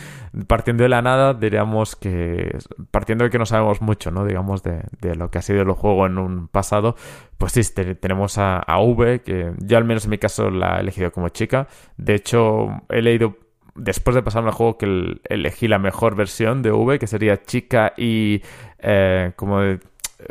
partiendo 0.46 0.82
de 0.82 0.88
la 0.88 1.02
nada, 1.02 1.34
diríamos 1.34 1.96
que, 1.96 2.56
partiendo 2.90 3.24
de 3.24 3.30
que 3.30 3.38
no 3.38 3.46
sabemos 3.46 3.82
mucho, 3.82 4.10
¿no? 4.10 4.24
Digamos, 4.24 4.62
de, 4.62 4.82
de 5.00 5.14
lo 5.14 5.23
que 5.30 5.38
ha 5.38 5.42
sido 5.42 5.62
el 5.62 5.72
juego 5.72 6.06
en 6.06 6.18
un 6.18 6.48
pasado, 6.48 6.96
pues 7.38 7.52
sí, 7.52 7.62
tenemos 8.00 8.38
a, 8.38 8.64
V, 8.80 9.22
que 9.22 9.52
yo 9.58 9.76
al 9.76 9.84
menos 9.84 10.04
en 10.04 10.10
mi 10.10 10.18
caso 10.18 10.50
la 10.50 10.78
he 10.78 10.80
elegido 10.80 11.12
como 11.12 11.28
chica. 11.28 11.68
De 11.96 12.14
hecho, 12.14 12.68
he 12.88 13.02
leído 13.02 13.36
después 13.74 14.14
de 14.14 14.22
pasarme 14.22 14.50
el 14.50 14.54
juego 14.54 14.78
que 14.78 15.20
elegí 15.24 15.68
la 15.68 15.78
mejor 15.78 16.14
versión 16.16 16.62
de 16.62 16.70
V, 16.72 16.98
que 16.98 17.06
sería 17.06 17.42
chica 17.42 17.92
y 17.96 18.42
eh, 18.78 19.32
como 19.36 19.60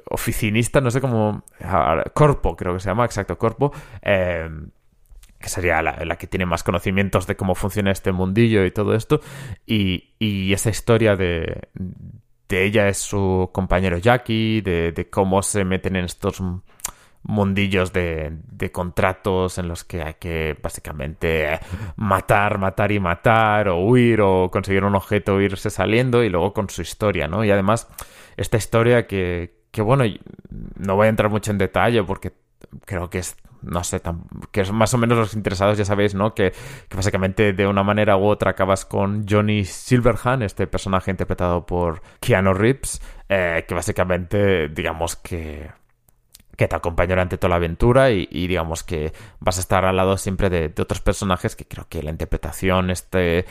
oficinista, 0.10 0.82
no 0.82 0.92
sé 0.92 1.02
cómo... 1.02 1.44
Corpo, 2.14 2.56
creo 2.56 2.74
que 2.74 2.80
se 2.80 2.90
llama, 2.90 3.06
exacto, 3.06 3.38
Corpo. 3.38 3.72
Eh, 4.02 4.50
que 5.40 5.50
sería 5.50 5.82
la, 5.82 6.16
que 6.16 6.26
tiene 6.26 6.46
más 6.46 6.64
conocimientos 6.64 7.28
de 7.28 7.36
cómo 7.36 7.54
funciona 7.54 7.92
este 7.92 8.14
mundillo 8.14 8.66
y 8.66 8.72
todo 8.72 8.96
esto. 8.96 9.20
Y 9.66 10.54
esa 10.54 10.70
historia 10.70 11.18
de, 11.18 11.68
de 12.50 12.66
ella 12.66 12.88
es 12.88 12.98
su 12.98 13.50
compañero 13.54 13.98
Jackie, 13.98 14.62
de, 14.62 15.08
cómo 15.10 15.42
se 15.42 15.64
meten 15.66 15.96
en 15.96 16.06
estos 16.06 16.42
mundillos 17.24 17.94
de, 17.94 18.38
contratos 18.72 19.58
en 19.58 19.68
los 19.68 19.84
que 19.84 20.04
hay 20.04 20.16
que 20.16 20.58
básicamente 20.62 21.60
matar, 21.96 22.58
matar 22.58 22.92
y 22.92 23.00
matar, 23.00 23.70
o 23.70 23.86
huir, 23.86 24.22
o 24.22 24.50
conseguir 24.52 24.84
un 24.84 24.96
objeto, 24.96 25.40
irse 25.42 25.70
saliendo, 25.70 26.24
y 26.24 26.30
luego 26.30 26.54
con 26.54 26.70
su 26.70 26.82
historia, 26.82 27.28
¿no? 27.28 27.44
Y 27.44 27.52
además, 27.52 27.88
esta 28.38 28.58
historia 28.58 29.08
que, 29.08 29.64
que 29.72 29.82
bueno, 29.82 30.04
no 30.78 30.96
voy 30.96 31.08
a 31.08 31.10
entrar 31.10 31.32
mucho 31.32 31.52
en 31.52 31.58
detalle 31.58 32.04
porque 32.04 32.34
creo 32.86 33.10
que 33.10 33.20
es 33.20 33.36
no 33.64 33.84
sé, 33.84 34.02
que 34.52 34.62
es 34.62 34.72
más 34.72 34.94
o 34.94 34.98
menos 34.98 35.18
los 35.18 35.34
interesados 35.34 35.78
ya 35.78 35.86
sabéis, 35.86 36.16
¿no? 36.16 36.34
Que, 36.34 36.54
básicamente 36.94 37.54
de 37.54 37.68
una 37.68 37.84
manera 37.84 38.18
u 38.18 38.26
otra 38.26 38.52
acabas 38.52 38.86
con 38.86 39.26
Johnny 39.28 39.66
Silverhand, 39.66 40.44
este 40.44 40.68
personaje 40.68 41.12
interpretado 41.12 41.66
por 41.66 42.02
Keanu 42.20 42.54
Reeves, 42.54 43.02
eh, 43.30 43.66
que 43.68 43.74
básicamente, 43.74 44.70
digamos 44.70 45.16
que 45.16 45.72
que 46.56 46.68
te 46.68 46.76
acompaña 46.76 47.16
durante 47.16 47.40
toda 47.40 47.50
la 47.50 47.56
aventura 47.56 48.12
y, 48.12 48.28
digamos 48.28 48.84
que 48.84 49.12
vas 49.40 49.58
a 49.58 49.62
estar 49.62 49.86
al 49.86 49.96
lado 49.96 50.18
siempre 50.18 50.52
de, 50.52 50.70
de, 50.70 50.82
otros 50.84 51.02
personajes 51.02 51.56
que 51.56 51.66
creo 51.66 51.88
que 51.90 52.04
la 52.04 52.12
interpretación 52.12 52.92
este 52.92 53.46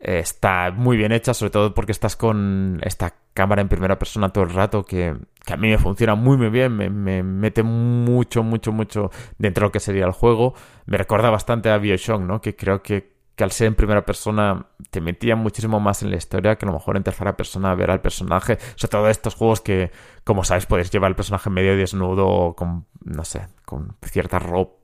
está 0.00 0.72
muy 0.72 0.96
bien 0.96 1.12
hecha, 1.12 1.32
sobre 1.32 1.50
todo 1.50 1.74
porque 1.74 1.92
estás 1.92 2.16
con 2.16 2.80
esta 2.82 3.14
cámara 3.34 3.60
en 3.60 3.68
primera 3.68 3.98
persona 3.98 4.30
todo 4.30 4.44
el 4.44 4.50
rato 4.50 4.84
que, 4.84 5.14
a 5.46 5.56
mí 5.56 5.68
me 5.68 5.78
funciona 5.78 6.14
muy 6.14 6.38
muy 6.38 6.48
bien, 6.48 6.74
me, 6.74 7.22
mete 7.22 7.62
mucho, 7.62 8.42
mucho, 8.42 8.72
mucho 8.72 9.10
dentro 9.36 9.62
de 9.62 9.68
lo 9.68 9.72
que 9.72 9.80
sería 9.80 10.06
el 10.06 10.12
juego. 10.12 10.54
Me 10.86 10.96
recuerda 10.96 11.28
bastante 11.28 11.68
a 11.70 11.76
Bioshock, 11.76 12.22
¿no? 12.22 12.40
Que 12.40 12.56
creo 12.56 12.82
que, 12.82 13.12
que 13.34 13.44
al 13.44 13.50
ser 13.50 13.66
en 13.66 13.74
primera 13.74 14.06
persona 14.06 14.68
te 14.90 15.00
metía 15.00 15.36
muchísimo 15.36 15.80
más 15.80 16.02
en 16.02 16.10
la 16.10 16.16
historia 16.16 16.56
que 16.56 16.64
a 16.64 16.68
lo 16.68 16.74
mejor 16.74 16.96
en 16.96 17.02
tercera 17.02 17.36
persona 17.36 17.74
ver 17.74 17.90
al 17.90 18.00
personaje. 18.00 18.58
Sobre 18.76 18.90
todo 18.90 19.08
estos 19.10 19.34
juegos 19.34 19.60
que, 19.60 19.90
como 20.22 20.44
sabes, 20.44 20.64
puedes 20.64 20.90
llevar 20.90 21.08
al 21.08 21.16
personaje 21.16 21.50
medio 21.50 21.76
desnudo 21.76 22.54
con, 22.54 22.86
no 23.04 23.24
sé, 23.24 23.48
con 23.64 23.96
cierta 24.02 24.38
ropa 24.38 24.83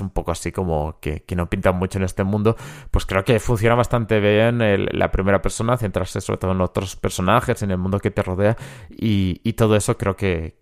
un 0.00 0.10
poco 0.10 0.32
así 0.32 0.52
como 0.52 0.98
que, 1.00 1.24
no 1.36 1.48
pintan 1.48 1.76
mucho 1.76 1.98
en 1.98 2.04
este 2.04 2.24
mundo, 2.24 2.56
pues 2.90 3.06
creo 3.06 3.24
que 3.24 3.38
funciona 3.38 3.74
bastante 3.74 4.20
bien 4.20 4.58
la 4.98 5.10
primera 5.10 5.40
persona, 5.40 5.76
centrarse 5.76 6.20
sobre 6.20 6.38
todo 6.38 6.52
en 6.52 6.60
otros 6.60 6.96
personajes, 6.96 7.62
en 7.62 7.70
el 7.70 7.78
mundo 7.78 7.98
que 7.98 8.10
te 8.10 8.22
rodea 8.22 8.56
y, 8.90 9.52
todo 9.54 9.76
eso 9.76 9.98
creo 9.98 10.16
que, 10.16 10.56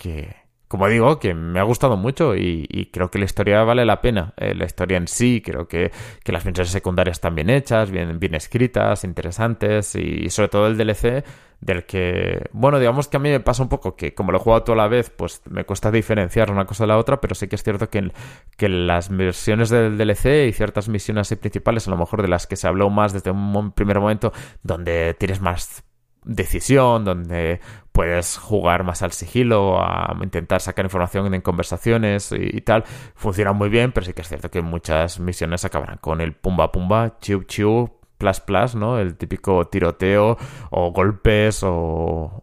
como 0.69 0.89
digo, 0.89 1.19
que 1.19 1.35
me 1.35 1.61
ha 1.61 1.65
gustado 1.65 1.97
mucho 1.97 2.37
y, 2.37 2.91
creo 2.93 3.11
que 3.11 3.19
la 3.19 3.25
historia 3.25 3.65
vale 3.65 3.85
la 3.85 4.01
pena. 4.01 4.35
Eh, 4.37 4.55
la 4.55 4.67
historia 4.67 4.99
en 4.99 5.09
sí, 5.09 5.43
creo 5.45 5.67
que, 5.67 5.91
las 6.27 6.45
misiones 6.45 6.71
secundarias 6.71 7.17
están 7.17 7.35
bien 7.35 7.51
hechas, 7.51 7.91
bien, 7.91 8.19
bien 8.21 8.35
escritas, 8.35 9.05
interesantes 9.05 9.95
y 9.97 10.29
sobre 10.31 10.49
todo 10.49 10.67
el 10.67 10.77
DLC 10.77 11.25
del 11.61 11.85
que, 11.85 12.49
bueno, 12.53 12.79
digamos 12.79 13.09
que 13.09 13.17
a 13.17 13.21
mí 13.21 13.31
me 13.31 13.41
pasa 13.41 13.63
un 13.63 13.69
poco 13.69 13.97
que 13.97 14.15
como 14.15 14.31
lo 14.31 14.39
he 14.39 14.41
jugado 14.41 14.63
toda 14.63 14.77
la 14.77 14.89
vez, 14.89 15.11
pues 15.11 15.43
me 15.51 15.65
cuesta 15.65 15.91
diferenciar 15.91 16.51
una 16.51 16.67
cosa 16.67 16.85
de 16.85 16.89
la 16.89 16.99
otra, 16.99 17.21
pero 17.21 17.35
sí 17.35 17.49
que 17.49 17.57
es 17.57 17.63
cierto 17.63 17.91
que, 17.91 18.13
que 18.57 18.69
las 18.69 19.09
versiones 19.09 19.69
del 19.69 19.99
DLC 19.99 20.49
y 20.49 20.53
ciertas 20.53 20.89
misiones 20.89 21.35
principales, 21.35 21.89
a 21.89 21.91
lo 21.91 21.97
mejor 21.97 22.23
de 22.23 22.29
las 22.29 22.47
que 22.47 22.57
se 22.57 22.69
habló 22.69 22.91
más 22.91 23.13
desde 23.13 23.31
un 23.33 23.73
primer 23.73 23.99
momento, 23.99 24.33
donde 24.63 25.15
tienes 25.15 25.41
más 25.41 25.83
decisión, 26.25 27.05
donde 27.05 27.61
puedes 27.99 28.39
jugar 28.39 28.85
más 28.85 29.03
al 29.03 29.11
sigilo, 29.11 29.77
a 29.81 30.17
intentar 30.23 30.61
sacar 30.61 30.85
información 30.85 31.35
en 31.35 31.41
conversaciones 31.41 32.31
y, 32.31 32.61
tal, 32.61 32.85
funciona 33.17 33.53
muy 33.53 33.71
bien, 33.71 33.91
pero 33.91 34.07
sí 34.07 34.13
que 34.13 34.23
es 34.23 34.29
cierto 34.29 34.53
que 34.53 34.63
muchas 34.63 35.19
misiones 35.19 35.65
acabarán 35.65 35.99
con 36.01 36.21
el 36.21 36.33
pumba 36.33 36.71
pumba, 36.71 37.19
chiu 37.19 37.43
chiu, 37.43 37.91
plus 38.17 38.39
plus, 38.39 38.77
¿no? 38.77 39.01
El 39.01 39.17
típico 39.17 39.67
tiroteo 39.67 40.37
o 40.71 40.93
golpes 40.93 41.63
o, 41.65 42.41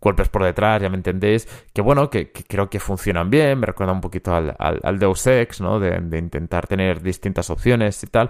golpes 0.00 0.28
por 0.28 0.42
detrás, 0.42 0.82
ya 0.82 0.88
me 0.88 0.96
entendéis. 0.96 1.46
Que 1.72 1.80
bueno, 1.80 2.10
que, 2.10 2.32
creo 2.32 2.68
que 2.68 2.80
funcionan 2.80 3.30
bien, 3.30 3.60
me 3.60 3.66
recuerda 3.66 3.92
un 3.92 4.00
poquito 4.00 4.34
al, 4.34 4.56
al, 4.58 4.98
Deus 4.98 5.24
Ex, 5.28 5.60
¿no? 5.60 5.78
De, 5.78 6.18
intentar 6.18 6.66
tener 6.66 7.00
distintas 7.00 7.48
opciones 7.50 8.02
y 8.02 8.08
tal. 8.08 8.28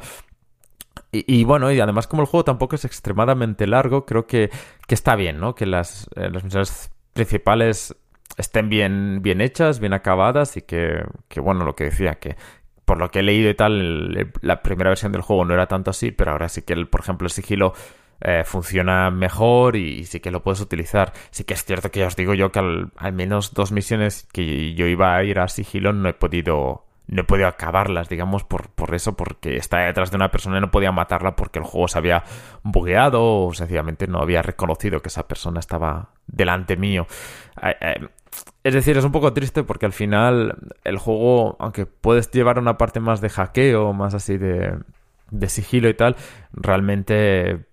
Y, 1.10 1.44
bueno, 1.44 1.72
y 1.72 1.80
además 1.80 2.06
como 2.06 2.20
el 2.20 2.28
juego 2.28 2.44
tampoco 2.44 2.76
es 2.76 2.84
extremadamente 2.84 3.66
largo, 3.66 4.04
creo 4.04 4.26
que, 4.26 4.50
que 4.86 4.94
está 4.94 5.16
bien, 5.16 5.40
¿no? 5.40 5.54
Que 5.54 5.64
las, 5.64 6.06
eh, 6.16 6.28
las 6.30 6.44
misiones 6.44 6.90
principales 7.14 7.96
estén 8.36 8.68
bien, 8.68 9.22
bien 9.22 9.40
hechas, 9.40 9.80
bien 9.80 9.94
acabadas 9.94 10.58
y 10.58 10.62
que, 10.62 11.02
que, 11.28 11.40
bueno, 11.40 11.64
lo 11.64 11.74
que 11.74 11.84
decía, 11.84 12.16
que, 12.16 12.36
por 12.84 12.98
lo 12.98 13.10
que 13.10 13.20
he 13.20 13.22
leído 13.22 13.48
y 13.48 13.54
tal, 13.54 14.32
la 14.42 14.62
primera 14.62 14.90
versión 14.90 15.12
del 15.12 15.22
juego 15.22 15.46
no 15.46 15.54
era 15.54 15.66
tanto 15.66 15.90
así, 15.90 16.10
pero 16.10 16.32
ahora 16.32 16.50
sí 16.50 16.62
que, 16.62 16.74
el, 16.74 16.88
por 16.88 17.00
ejemplo, 17.00 17.26
el 17.26 17.30
sigilo 17.30 17.72
eh, 18.20 18.42
funciona 18.44 19.10
mejor 19.10 19.76
y, 19.76 20.04
sí 20.04 20.20
que 20.20 20.30
lo 20.30 20.42
puedes 20.42 20.60
utilizar. 20.60 21.12
Sí 21.30 21.44
que 21.44 21.54
es 21.54 21.64
cierto 21.64 21.90
que 21.90 22.00
ya 22.00 22.06
os 22.06 22.16
digo 22.16 22.34
yo 22.34 22.50
que 22.50 22.58
al, 22.58 23.12
menos 23.12 23.54
dos 23.54 23.72
misiones 23.72 24.26
que 24.32 24.74
yo 24.74 24.86
iba 24.86 25.16
a 25.16 25.22
ir 25.24 25.38
a 25.38 25.48
sigilo 25.48 25.92
no 25.92 26.08
he 26.08 26.14
podido 26.14 26.87
no 27.08 27.22
he 27.22 27.24
podido 27.24 27.48
acabarlas, 27.48 28.08
digamos, 28.08 28.44
por, 28.44 28.68
por 28.68 28.94
eso, 28.94 29.16
porque 29.16 29.56
está 29.56 29.78
detrás 29.78 30.10
de 30.10 30.16
una 30.16 30.30
persona 30.30 30.58
y 30.58 30.60
no 30.60 30.70
podía 30.70 30.92
matarla 30.92 31.34
porque 31.34 31.58
el 31.58 31.64
juego 31.64 31.88
se 31.88 31.98
había 31.98 32.22
bugueado 32.62 33.46
o 33.46 33.54
sencillamente 33.54 34.06
no 34.06 34.20
había 34.20 34.42
reconocido 34.42 35.00
que 35.00 35.08
esa 35.08 35.26
persona 35.26 35.58
estaba 35.58 36.10
delante 36.26 36.76
mío. 36.76 37.06
Eh, 37.62 37.76
eh, 37.80 38.08
es 38.62 38.74
decir, 38.74 38.98
es 38.98 39.04
un 39.04 39.12
poco 39.12 39.32
triste 39.32 39.62
porque 39.62 39.86
al 39.86 39.92
final 39.92 40.58
el 40.84 40.98
juego, 40.98 41.56
aunque 41.58 41.86
puedes 41.86 42.30
llevar 42.30 42.58
una 42.58 42.76
parte 42.76 43.00
más 43.00 43.22
de 43.22 43.30
hackeo, 43.30 43.94
más 43.94 44.12
así 44.12 44.36
de, 44.36 44.78
de 45.30 45.48
sigilo 45.48 45.88
y 45.88 45.94
tal, 45.94 46.14
realmente 46.52 47.66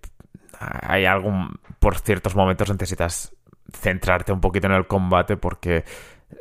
hay 0.59 1.03
algún, 1.03 1.59
por 1.79 1.99
ciertos 1.99 2.35
momentos 2.35 2.69
necesitas 2.69 3.35
centrarte 3.73 4.31
un 4.31 4.39
poquito 4.39 4.67
en 4.67 4.73
el 4.73 4.87
combate 4.87 5.35
porque 5.35 5.83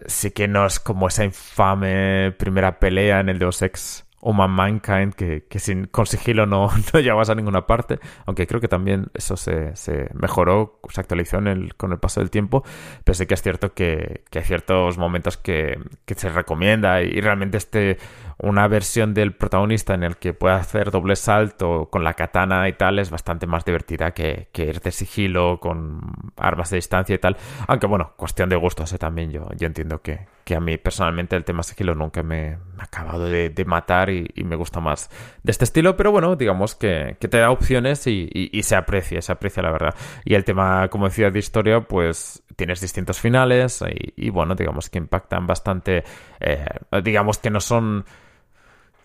sí 0.07 0.31
que 0.31 0.49
no 0.49 0.67
es 0.67 0.81
como 0.81 1.09
esa 1.09 1.25
infame 1.25 2.33
primera 2.33 2.79
pelea 2.79 3.21
en 3.21 3.29
el 3.29 3.39
Deus 3.39 3.63
Ex 3.63 4.05
Human 4.25 4.51
Mankind, 4.51 5.15
que, 5.15 5.45
que 5.49 5.59
sin, 5.59 5.87
con 5.87 6.07
sigilo 6.07 6.47
no, 6.47 6.71
no 6.95 7.01
llegabas 7.01 7.29
a 7.29 7.35
ninguna 7.35 7.67
parte, 7.67 8.01
aunque 8.25 8.47
creo 8.47 8.61
que 8.61 8.69
también 8.69 9.09
eso 9.15 9.37
se, 9.37 9.77
se 9.77 10.09
mejoró, 10.15 10.81
se 10.89 11.01
actualizó 11.01 11.39
en 11.39 11.47
el, 11.47 11.75
con 11.77 11.93
el 11.93 11.99
paso 11.99 12.21
del 12.21 12.31
tiempo, 12.31 12.65
pero 13.05 13.15
sí 13.15 13.27
que 13.27 13.35
es 13.35 13.43
cierto 13.43 13.75
que, 13.75 14.25
que 14.31 14.39
hay 14.39 14.45
ciertos 14.45 14.97
momentos 14.97 15.37
que, 15.37 15.79
que 16.07 16.15
se 16.15 16.31
recomienda 16.31 17.03
y, 17.03 17.21
realmente 17.21 17.59
este 17.59 17.99
una 18.37 18.67
versión 18.67 19.15
del 19.15 19.33
protagonista 19.33 19.95
en 19.95 20.03
el 20.03 20.17
que 20.17 20.35
puede 20.35 20.57
hacer 20.57 20.91
doble 20.91 21.15
salto 21.15 21.89
con 21.91 22.03
la 22.03 22.15
katana 22.15 22.69
y 22.69 22.73
tal 22.73 22.99
es 22.99 23.11
bastante 23.11 23.47
más 23.47 23.65
divertida 23.65 24.11
que, 24.13 24.49
que 24.53 24.65
ir 24.65 24.81
de 24.81 24.91
sigilo 24.91 25.61
con 25.61 26.01
armas 26.37 26.71
de 26.71 26.77
distancia 26.77 27.15
y 27.15 27.19
tal, 27.19 27.37
aunque 27.69 27.87
bueno, 27.87 28.13
cuestión 28.17 28.49
de 28.49 28.57
gustos 28.57 28.93
¿eh? 28.93 28.99
también 28.99 29.31
yo, 29.31 29.49
yo 29.57 29.67
entiendo 29.67 30.03
que, 30.03 30.27
que 30.45 30.55
a 30.55 30.61
mí 30.61 30.77
personalmente 30.77 31.37
el 31.37 31.45
tema 31.45 31.63
sigilo 31.63 31.95
nunca 31.95 32.23
me, 32.23 32.59
ha 32.79 32.85
acabado 32.85 33.27
de, 33.27 33.65
matar 33.67 34.11
y, 34.11 34.31
me 34.45 34.57
gusta 34.57 34.81
más 34.81 35.11
de 35.43 35.51
este 35.51 35.65
estilo, 35.65 35.97
pero 35.97 36.13
bueno, 36.13 36.37
digamos 36.37 36.75
que, 36.75 37.17
te 37.19 37.39
da 37.39 37.51
opciones 37.51 38.07
y, 38.07 38.63
se 38.63 38.77
aprecia, 38.77 39.23
se 39.23 39.33
aprecia 39.33 39.63
la 39.63 39.73
verdad. 39.73 39.95
Y 40.25 40.35
el 40.35 40.45
tema, 40.45 40.89
como 40.89 41.07
decía, 41.07 41.31
de 41.31 41.39
historia, 41.39 41.81
pues 41.81 42.43
tienes 42.57 42.81
distintos 42.81 43.19
finales 43.21 43.83
y, 44.17 44.31
bueno, 44.31 44.55
digamos 44.55 44.91
que 44.91 44.99
impactan 44.99 45.47
bastante, 45.47 46.05
eh, 46.41 46.67
digamos 47.03 47.39
que 47.39 47.51
no 47.51 47.61
son 47.61 48.05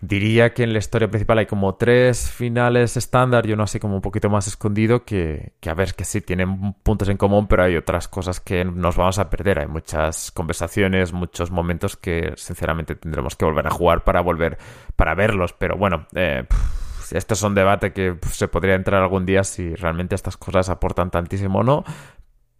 Diría 0.02 0.54
que 0.54 0.62
en 0.62 0.72
la 0.72 0.78
historia 0.78 1.08
principal 1.08 1.38
hay 1.38 1.46
como 1.46 1.74
tres 1.74 2.30
finales 2.30 2.96
estándar 2.96 3.46
y 3.46 3.52
uno 3.52 3.64
así 3.64 3.78
como 3.78 3.96
un 3.96 4.00
poquito 4.00 4.30
más 4.30 4.46
escondido 4.46 5.04
que, 5.04 5.52
que, 5.60 5.68
a 5.68 5.74
ver, 5.74 5.94
que 5.94 6.04
sí 6.04 6.22
tienen 6.22 6.72
puntos 6.82 7.10
en 7.10 7.18
común, 7.18 7.46
pero 7.46 7.64
hay 7.64 7.76
otras 7.76 8.08
cosas 8.08 8.40
que 8.40 8.64
nos 8.64 8.96
vamos 8.96 9.18
a 9.18 9.28
perder. 9.28 9.58
Hay 9.58 9.66
muchas 9.66 10.30
conversaciones, 10.30 11.12
muchos 11.12 11.50
momentos 11.50 11.98
que 11.98 12.32
sinceramente 12.36 12.94
tendremos 12.94 13.36
que 13.36 13.44
volver 13.44 13.66
a 13.66 13.70
jugar 13.70 14.02
para 14.02 14.22
volver, 14.22 14.56
para 14.96 15.14
verlos. 15.14 15.52
Pero 15.52 15.76
bueno, 15.76 16.06
eh, 16.14 16.44
esto 17.10 17.34
es 17.34 17.42
un 17.42 17.54
debate 17.54 17.92
que 17.92 18.16
se 18.30 18.48
podría 18.48 18.76
entrar 18.76 19.02
algún 19.02 19.26
día 19.26 19.44
si 19.44 19.74
realmente 19.74 20.14
estas 20.14 20.38
cosas 20.38 20.70
aportan 20.70 21.10
tantísimo 21.10 21.58
o 21.58 21.62
no. 21.62 21.84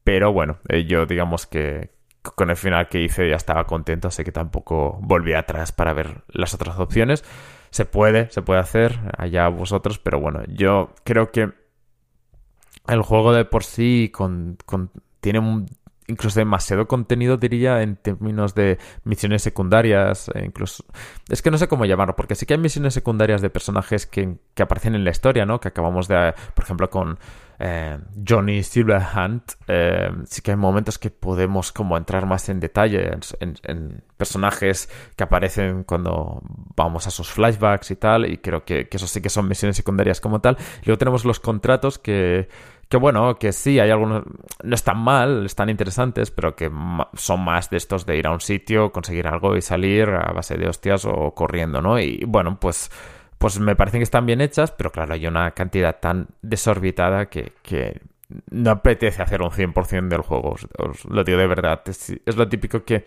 Pero 0.05 0.33
bueno, 0.33 0.59
eh, 0.69 0.85
yo 0.85 1.07
digamos 1.07 1.47
que, 1.47 1.91
con 2.23 2.51
el 2.51 2.57
final 2.57 2.89
que 2.89 3.03
hice 3.03 3.29
ya 3.29 3.37
estaba 3.37 3.65
contento, 3.65 4.09
así 4.09 4.25
que 4.25 4.33
tampoco 4.33 4.99
volví 5.03 5.33
atrás 5.33 5.73
para 5.73 5.93
ver 5.93 6.23
las 6.29 6.55
otras 6.55 6.79
opciones. 6.79 7.25
Se 7.71 7.85
puede, 7.85 8.31
se 8.31 8.43
puede 8.43 8.61
hacer, 8.61 8.99
allá 9.17 9.49
vosotros, 9.49 9.99
pero 9.99 10.21
bueno, 10.21 10.43
yo 10.49 10.95
creo 11.05 11.31
que 11.31 11.53
el 12.89 13.03
juego 13.03 13.33
de 13.33 13.45
por 13.45 13.65
sí 13.65 14.11
con, 14.13 14.59
tiene 15.21 15.39
un, 15.39 15.67
incluso 16.11 16.39
demasiado 16.39 16.87
contenido, 16.87 17.37
diría, 17.37 17.83
en 17.83 17.97
términos 17.97 18.55
de 18.55 18.79
misiones 19.05 19.43
secundarias, 19.43 20.31
e 20.35 20.45
incluso... 20.45 20.85
Es 21.29 21.41
que 21.41 21.51
no 21.51 21.59
sé 21.59 21.69
cómo 21.69 21.85
llamarlo, 21.85 22.17
porque 22.17 22.35
sí 22.35 22.45
que 22.45 22.55
hay 22.55 22.61
misiones 22.61 22.93
secundarias 22.95 23.41
de 23.41 23.51
personajes 23.51 24.07
que, 24.07 24.37
que 24.55 24.63
aparecen 24.63 24.95
en 24.95 25.05
la 25.05 25.11
historia, 25.11 25.47
¿no? 25.47 25.61
Que 25.61 25.69
acabamos 25.69 26.09
de, 26.09 26.35
por 26.55 26.65
ejemplo, 26.65 26.91
con 26.91 27.19
eh, 27.63 27.99
Johnny 28.27 28.63
Silverhand, 28.63 29.43
eh, 29.69 30.11
sí 30.25 30.41
que 30.41 30.53
hay 30.53 30.57
momentos 30.57 30.99
que 30.99 31.11
podemos 31.11 31.73
como 31.73 31.95
entrar 31.99 32.25
más 32.25 32.49
en 32.49 32.59
detalle 32.59 33.11
en, 33.39 34.03
personajes 34.17 34.89
que 35.15 35.25
aparecen 35.25 35.85
cuando 35.85 36.43
vamos 36.75 37.07
a 37.07 37.11
sus 37.11 37.31
flashbacks 37.31 37.91
y 37.91 37.97
tal, 37.97 38.31
y 38.31 38.39
creo 38.39 38.65
que, 38.65 38.89
eso 38.91 39.07
sí 39.07 39.21
que 39.21 39.29
son 39.29 39.47
misiones 39.47 39.77
secundarias 39.77 40.23
como 40.23 40.41
tal. 40.41 40.57
luego 40.85 40.97
tenemos 40.97 41.27
los 41.27 41.39
contratos 41.39 41.99
que, 41.99 42.49
que 42.91 42.97
bueno, 42.97 43.39
que 43.39 43.53
sí, 43.53 43.79
hay 43.79 43.91
algunos, 43.91 44.25
no 44.65 44.75
están 44.75 44.99
mal, 44.99 45.47
están 45.47 45.71
interesantes, 45.71 46.33
pero 46.33 46.57
que 46.57 46.71
son 47.15 47.41
más 47.41 47.71
de 47.71 47.77
estos 47.77 48.05
de 48.05 48.19
ir 48.19 48.27
a 48.27 48.33
un 48.33 48.41
sitio, 48.41 48.91
conseguir 48.91 49.29
algo 49.29 49.57
y 49.57 49.63
salir 49.63 50.09
a 50.09 50.33
base 50.33 50.59
de 50.59 50.69
hostias 50.69 51.05
o 51.05 51.33
corriendo, 51.33 51.81
¿no? 51.81 52.01
Y 52.01 52.25
bueno, 52.27 52.59
pues 52.61 52.91
pues 53.41 53.59
me 53.59 53.75
parecen 53.75 54.01
que 54.01 54.05
están 54.05 54.27
bien 54.27 54.43
hechas, 54.43 54.71
pero 54.73 54.93
claro, 54.93 55.15
hay 55.15 55.27
una 55.27 55.53
cantidad 55.53 55.99
tan 55.99 56.27
desorbitada 56.43 57.31
que, 57.31 57.53
no 58.51 58.71
apetece 58.71 59.23
hacer 59.23 59.41
un 59.41 59.51
100% 59.51 60.09
del 60.09 60.21
juego, 60.21 60.57
os, 60.77 61.05
lo 61.07 61.25
digo 61.25 61.39
de 61.39 61.47
verdad. 61.47 61.81
Es, 61.87 62.37
lo 62.37 62.49
típico 62.51 62.85
que, 62.85 63.07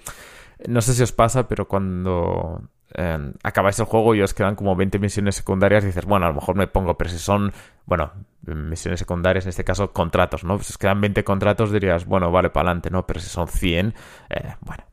no 0.68 0.82
sé 0.82 0.96
si 0.96 1.04
os 1.04 1.12
pasa, 1.12 1.48
pero 1.48 1.68
cuando 1.68 2.64
eh, 2.96 3.34
acabáis 3.44 3.80
el 3.80 3.86
juego 3.86 4.16
y 4.16 4.22
os 4.22 4.34
quedan 4.34 4.56
como 4.56 4.76
20 4.76 5.00
misiones 5.00 5.36
secundarias, 5.36 5.84
dices, 5.84 6.06
bueno, 6.06 6.26
a 6.26 6.30
lo 6.30 6.36
mejor 6.36 6.56
me 6.56 6.68
pongo, 6.68 6.98
pero 6.98 7.10
si 7.10 7.20
son, 7.20 7.52
bueno, 7.86 8.12
misiones 8.42 9.00
secundarias, 9.00 9.46
en 9.46 9.50
este 9.50 9.64
caso, 9.64 9.92
contratos, 9.92 10.44
¿no? 10.44 10.58
Si 10.60 10.72
os 10.72 10.78
quedan 10.78 11.02
20 11.02 11.24
contratos, 11.24 11.72
dirías, 11.72 12.06
bueno, 12.06 12.32
vale, 12.32 12.50
para 12.50 12.70
adelante, 12.70 12.90
¿no? 12.90 13.06
Pero 13.06 13.20
si 13.20 13.30
son 13.30 13.48
100, 13.48 13.94
eh, 14.30 14.56
bueno, 14.62 14.84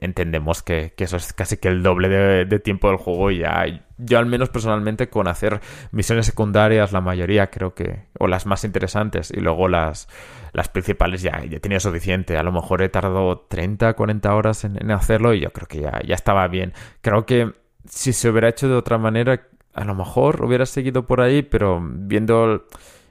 entendemos 0.00 0.62
que, 0.62 0.92
eso 0.96 1.16
es 1.16 1.32
casi 1.32 1.56
que 1.56 1.68
el 1.68 1.82
doble 1.82 2.08
de, 2.44 2.58
tiempo 2.60 2.88
del 2.88 2.96
juego 2.96 3.30
y 3.30 3.38
ya 3.38 3.64
yo 3.98 4.18
al 4.18 4.26
menos 4.26 4.50
personalmente 4.50 5.08
con 5.08 5.28
hacer 5.28 5.60
misiones 5.90 6.26
secundarias 6.26 6.92
la 6.92 7.00
mayoría 7.00 7.48
creo 7.50 7.74
que 7.74 8.04
o 8.18 8.26
las 8.26 8.46
más 8.46 8.64
interesantes 8.64 9.30
y 9.30 9.40
luego 9.40 9.68
las 9.68 10.08
las 10.52 10.68
principales 10.68 11.20
ya, 11.20 11.44
ya 11.44 11.60
tenía 11.60 11.80
suficiente. 11.80 12.38
A 12.38 12.42
lo 12.42 12.50
mejor 12.50 12.80
he 12.82 12.88
tardado 12.88 13.40
30 13.48 13.92
40 13.94 14.34
horas 14.34 14.64
en, 14.64 14.90
hacerlo 14.90 15.34
y 15.34 15.40
yo 15.40 15.50
creo 15.50 15.68
que 15.68 15.80
ya, 15.80 16.00
ya 16.06 16.14
estaba 16.14 16.48
bien. 16.48 16.72
Creo 17.02 17.26
que 17.26 17.52
si 17.84 18.12
se 18.12 18.30
hubiera 18.30 18.48
hecho 18.48 18.68
de 18.68 18.74
otra 18.74 18.98
manera 18.98 19.48
a 19.74 19.84
lo 19.84 19.94
mejor 19.94 20.42
hubiera 20.44 20.66
seguido 20.66 21.06
por 21.06 21.20
ahí 21.20 21.42
pero 21.42 21.80
viendo 21.82 22.64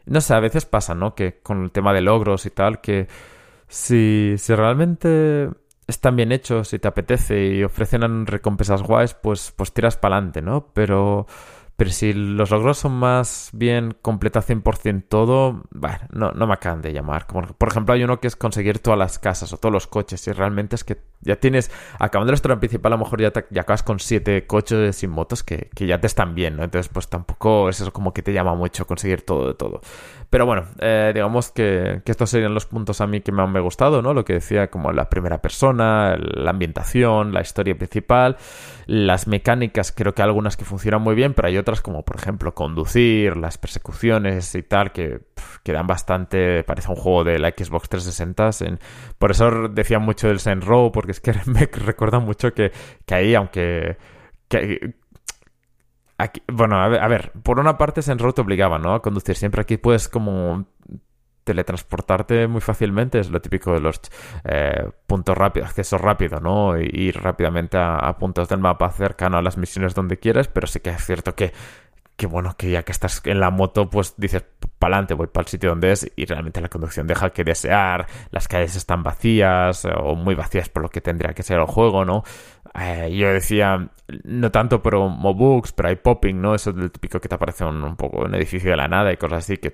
no 0.06 0.22
sé 0.22 0.34
a 0.34 0.40
veces 0.40 0.66
pasa 0.66 0.96
no 0.96 1.16
que 1.16 1.40
con 1.42 1.64
el 1.64 1.72
tema 1.72 1.94
de 1.94 2.02
logros 2.02 2.46
y 2.46 2.50
tal 2.50 2.82
que 2.82 3.08
si, 3.68 4.36
si 4.38 4.54
realmente 4.56 5.50
están 5.88 6.16
bien 6.16 6.32
hechos 6.32 6.74
y 6.74 6.80
te 6.80 6.88
apetece 6.88 7.48
y 7.48 7.64
ofrecen 7.64 8.26
recompensas 8.26 8.82
guays, 8.82 9.14
pues, 9.14 9.54
pues 9.56 9.74
tiras 9.74 9.98
para 9.98 10.18
adelante, 10.18 10.42
¿no? 10.42 10.68
Pero 10.74 11.28
pero 11.78 11.92
si 11.92 12.14
los 12.14 12.52
logros 12.52 12.78
son 12.78 12.94
más 12.94 13.50
bien 13.52 13.98
completa 14.02 14.42
100% 14.42 15.04
todo, 15.10 15.64
bueno, 15.72 16.00
no, 16.12 16.32
no 16.32 16.48
me 16.48 16.54
acaban 16.54 16.82
de 16.82 16.94
llamar. 16.94 17.28
Como, 17.28 17.42
por 17.42 17.68
ejemplo, 17.68 17.94
hay 17.94 18.04
uno 18.04 18.22
que 18.22 18.28
es 18.28 18.38
conseguir 18.38 18.80
todas 18.80 18.98
las 18.98 19.20
casas 19.20 19.52
o 19.52 19.58
todos 19.58 19.74
los 19.74 19.86
coches. 19.86 20.26
Y 20.28 20.32
realmente 20.32 20.76
es 20.76 20.86
que 20.86 21.02
ya 21.20 21.36
tienes, 21.36 21.70
acabando 22.00 22.30
el 22.32 22.36
restaurante 22.36 22.62
principal, 22.62 22.94
a 22.94 22.96
lo 22.96 23.04
mejor 23.04 23.22
ya, 23.22 23.34
ya 23.50 23.62
acabas 23.62 23.84
con 23.84 24.00
siete 24.00 24.48
coches 24.48 24.96
sin 24.96 25.10
motos 25.10 25.44
que, 25.44 25.70
que, 25.76 25.86
ya 25.86 26.00
te 26.00 26.08
están 26.08 26.34
bien, 26.34 26.56
¿no? 26.56 26.64
Entonces, 26.64 26.90
pues 26.94 27.10
tampoco 27.10 27.68
es 27.68 27.84
como 27.92 28.14
que 28.14 28.22
te 28.22 28.32
llama 28.32 28.56
mucho 28.56 28.88
conseguir 28.88 29.24
todo 29.24 29.50
de 29.50 29.56
todo. 29.56 29.82
Pero 30.30 30.46
bueno, 30.46 30.66
eh, 30.80 31.12
digamos 31.14 31.52
que, 31.52 32.02
que, 32.04 32.12
estos 32.12 32.30
serían 32.30 32.54
los 32.54 32.66
puntos 32.66 33.02
a 33.02 33.08
mí 33.08 33.22
que 33.22 33.32
me 33.32 33.42
han 33.42 33.54
gustado, 33.62 34.02
¿no? 34.02 34.14
Lo 34.14 34.26
que 34.26 34.34
decía, 34.34 34.68
como 34.70 34.92
la 34.92 35.10
primera 35.10 35.42
persona, 35.42 36.18
la 36.18 36.52
ambientación, 36.52 37.34
la 37.34 37.42
historia 37.42 37.78
principal, 37.78 38.38
las 38.86 39.28
mecánicas, 39.28 39.92
creo 39.92 40.14
que 40.14 40.22
algunas 40.22 40.58
que 40.58 40.66
funcionan 40.66 41.02
muy 41.02 41.16
bien, 41.16 41.34
pero 41.34 41.48
hay 41.48 41.58
otras 41.58 41.82
como 41.82 42.04
por 42.04 42.18
ejemplo 42.18 42.54
conducir, 42.54 43.38
las 43.38 43.58
persecuciones 43.58 44.54
y 44.56 44.64
tal, 44.64 44.92
que, 44.92 45.22
quedan 45.64 45.88
bastante, 45.88 46.64
parece 46.64 46.90
un 46.90 46.96
juego 46.96 47.24
de 47.24 47.40
la 47.40 47.50
Xbox 47.50 47.90
360. 47.90 48.66
En, 48.66 48.80
por 49.18 49.32
eso 49.32 49.70
decía 49.70 50.00
mucho 50.00 50.28
del 50.28 50.40
Saint 50.40 50.64
Row, 50.64 50.92
porque 50.92 51.12
es 51.12 51.22
que 51.22 51.34
me 51.46 51.66
recuerda 51.66 52.20
mucho 52.20 52.54
que, 52.54 52.72
que 53.06 53.16
ahí, 53.16 53.36
aunque... 53.36 53.98
bueno, 56.48 56.82
a 56.82 56.88
ver, 56.88 57.02
a 57.02 57.08
ver, 57.08 57.32
por 57.44 57.60
una 57.60 57.78
parte 57.78 58.02
Saint 58.02 58.22
Row 58.22 58.34
te 58.34 58.42
obligaba, 58.42 58.80
¿no? 58.80 58.94
A 58.94 59.02
conducir. 59.02 59.36
Siempre 59.36 59.62
aquí 59.62 59.78
puedes 59.78 60.08
como 60.08 60.66
teletransportarte 61.46 62.48
muy 62.48 62.60
fácilmente, 62.60 63.20
es 63.20 63.30
lo 63.30 63.40
típico 63.40 63.72
de 63.72 63.80
los 63.80 64.02
eh, 64.44 64.90
puntos 65.08 65.38
rápidos, 65.38 65.70
acceso 65.70 65.98
rápido, 65.98 66.40
¿no? 66.42 66.78
Ir 66.78 67.22
rápidamente 67.22 67.78
a, 67.80 68.18
puntos 68.18 68.50
del 68.50 68.60
mapa 68.60 68.90
cercano 68.90 69.38
a 69.38 69.42
las 69.42 69.56
misiones 69.56 69.94
donde 69.94 70.18
quieras, 70.18 70.48
pero 70.48 70.66
sí 70.66 70.80
que 70.80 70.90
es 70.90 71.06
cierto 71.06 71.36
que, 71.36 71.54
que 72.18 72.26
bueno, 72.26 72.56
que 72.58 72.72
ya 72.72 72.84
que 72.84 72.92
estás 72.92 73.22
en 73.26 73.40
la 73.40 73.52
moto, 73.52 73.90
pues 73.90 74.16
dices, 74.18 74.44
para 74.80 74.96
adelante, 74.96 75.14
voy 75.14 75.28
para 75.28 75.44
el 75.44 75.50
sitio 75.50 75.70
donde 75.70 75.92
es 75.92 76.12
y 76.16 76.26
realmente 76.26 76.62
la 76.62 76.70
conducción 76.70 77.06
deja 77.06 77.30
que 77.30 77.44
desear, 77.44 78.08
las 78.32 78.48
calles 78.48 78.76
están 78.76 79.04
vacías 79.04 79.86
o 79.86 80.16
muy 80.16 80.34
vacías 80.34 80.70
por 80.70 80.82
lo 80.82 80.90
que 80.90 81.00
tendría 81.00 81.34
que 81.34 81.44
ser 81.44 81.60
el 81.60 81.68
juego, 81.68 82.06
¿no? 82.06 82.24
Eh, 82.78 83.16
yo 83.16 83.32
decía, 83.32 83.90
no 84.24 84.52
tanto 84.52 84.84
pero 84.84 85.08
Mobooks, 85.08 85.72
pero 85.72 85.90
hay 85.90 85.96
popping, 85.96 86.42
¿no? 86.42 86.56
Eso 86.56 86.72
es 86.72 86.78
el 86.78 86.92
típico 86.92 87.22
que 87.22 87.30
te 87.30 87.36
aparece 87.36 87.64
un, 87.64 87.82
un 87.84 87.96
poco 87.96 88.24
un 88.26 88.36
edificio 88.36 88.70
de 88.70 88.78
la 88.78 88.88
nada 88.88 89.14
y 89.14 89.18
cosas 89.18 89.40
así 89.40 89.58
que... 89.58 89.74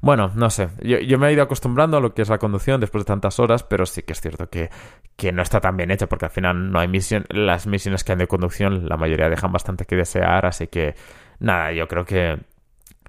Bueno, 0.00 0.30
no 0.34 0.50
sé, 0.50 0.68
yo, 0.82 1.18
me 1.18 1.28
he 1.28 1.32
ido 1.32 1.42
acostumbrando 1.42 1.96
a 1.96 2.00
lo 2.00 2.14
que 2.14 2.22
es 2.22 2.28
la 2.28 2.38
conducción 2.38 2.80
después 2.80 3.04
de 3.04 3.06
tantas 3.06 3.40
horas, 3.40 3.64
pero 3.64 3.86
sí 3.86 4.02
que 4.02 4.12
es 4.12 4.20
cierto 4.20 4.48
que, 4.50 4.70
que 5.16 5.32
no 5.32 5.42
está 5.42 5.60
tan 5.60 5.76
bien 5.76 5.90
hecha 5.90 6.08
porque 6.08 6.26
al 6.26 6.30
final 6.30 6.70
no 6.70 6.78
hay 6.78 6.88
misión, 6.88 7.24
las 7.30 7.66
misiones 7.66 8.04
que 8.04 8.12
hay 8.12 8.18
de 8.18 8.28
conducción 8.28 8.86
la 8.88 8.96
mayoría 8.96 9.28
dejan 9.28 9.50
bastante 9.52 9.86
que 9.86 9.96
desear, 9.96 10.46
así 10.46 10.68
que 10.68 10.94
nada, 11.40 11.72
yo 11.72 11.88
creo 11.88 12.04
que, 12.04 12.38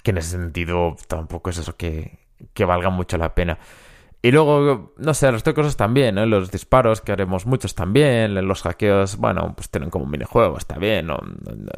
que 0.03 0.11
en 0.11 0.17
ese 0.17 0.31
sentido 0.31 0.95
tampoco 1.07 1.49
es 1.49 1.57
eso 1.57 1.75
que, 1.75 2.17
que 2.53 2.65
valga 2.65 2.89
mucho 2.89 3.17
la 3.17 3.35
pena. 3.35 3.59
Y 4.27 4.31
luego, 4.31 4.91
no 4.97 5.13
sé, 5.13 5.27
el 5.27 5.33
resto 5.35 5.51
de 5.51 5.53
cosas 5.53 5.77
también, 5.77 6.15
¿no? 6.15 6.25
Los 6.25 6.51
disparos, 6.51 6.99
que 6.99 7.13
haremos 7.13 7.45
muchos 7.45 7.75
también. 7.75 8.35
Los 8.45 8.61
hackeos, 8.61 9.15
bueno, 9.15 9.53
pues 9.55 9.69
tienen 9.69 9.89
como 9.89 10.03
un 10.03 10.11
minijuego, 10.11 10.57
está 10.57 10.77
bien. 10.77 11.07
No, 11.07 11.17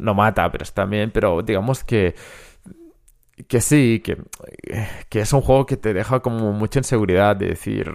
no, 0.00 0.14
mata, 0.14 0.50
pero 0.50 0.64
está 0.64 0.84
bien. 0.84 1.12
Pero 1.12 1.42
digamos 1.42 1.84
que. 1.84 2.16
Que 3.48 3.60
sí, 3.60 4.00
que, 4.04 4.16
que 5.08 5.20
es 5.20 5.32
un 5.32 5.40
juego 5.40 5.66
que 5.66 5.76
te 5.76 5.94
deja 5.94 6.20
como 6.20 6.52
mucha 6.52 6.80
inseguridad 6.80 7.36
de 7.36 7.48
decir. 7.48 7.92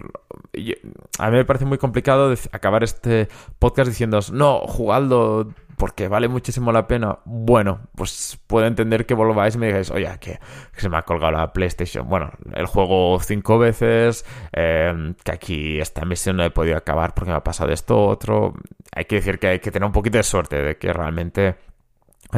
A 1.19 1.29
mí 1.29 1.37
me 1.37 1.45
parece 1.45 1.65
muy 1.65 1.77
complicado 1.77 2.33
acabar 2.51 2.83
este 2.83 3.27
podcast 3.59 3.89
diciendo, 3.89 4.19
no, 4.31 4.59
jugadlo 4.59 5.53
porque 5.75 6.07
vale 6.07 6.27
muchísimo 6.27 6.71
la 6.71 6.87
pena, 6.87 7.19
bueno, 7.25 7.81
pues 7.95 8.39
puedo 8.47 8.65
entender 8.65 9.05
que 9.05 9.13
volváis 9.13 9.55
y 9.55 9.57
me 9.57 9.67
digáis, 9.67 9.91
oye, 9.91 10.09
que, 10.19 10.39
se 10.77 10.89
me 10.89 10.97
ha 10.97 11.03
colgado 11.03 11.33
la 11.33 11.53
PlayStation. 11.53 12.07
Bueno, 12.07 12.31
el 12.53 12.65
juego 12.65 13.19
cinco 13.19 13.59
veces, 13.59 14.25
em, 14.51 15.15
que 15.23 15.31
aquí 15.31 15.79
esta 15.79 16.05
misión 16.05 16.37
no 16.37 16.43
he 16.43 16.51
podido 16.51 16.77
acabar 16.77 17.13
porque 17.13 17.31
me 17.31 17.37
ha 17.37 17.43
pasado 17.43 17.71
esto, 17.71 18.05
otro. 18.05 18.53
Hay 18.93 19.05
que 19.05 19.15
decir 19.15 19.39
que 19.39 19.47
hay 19.47 19.59
que 19.59 19.71
tener 19.71 19.85
un 19.85 19.93
poquito 19.93 20.17
de 20.17 20.23
suerte 20.23 20.61
de 20.61 20.77
que 20.77 20.93
realmente 20.93 21.55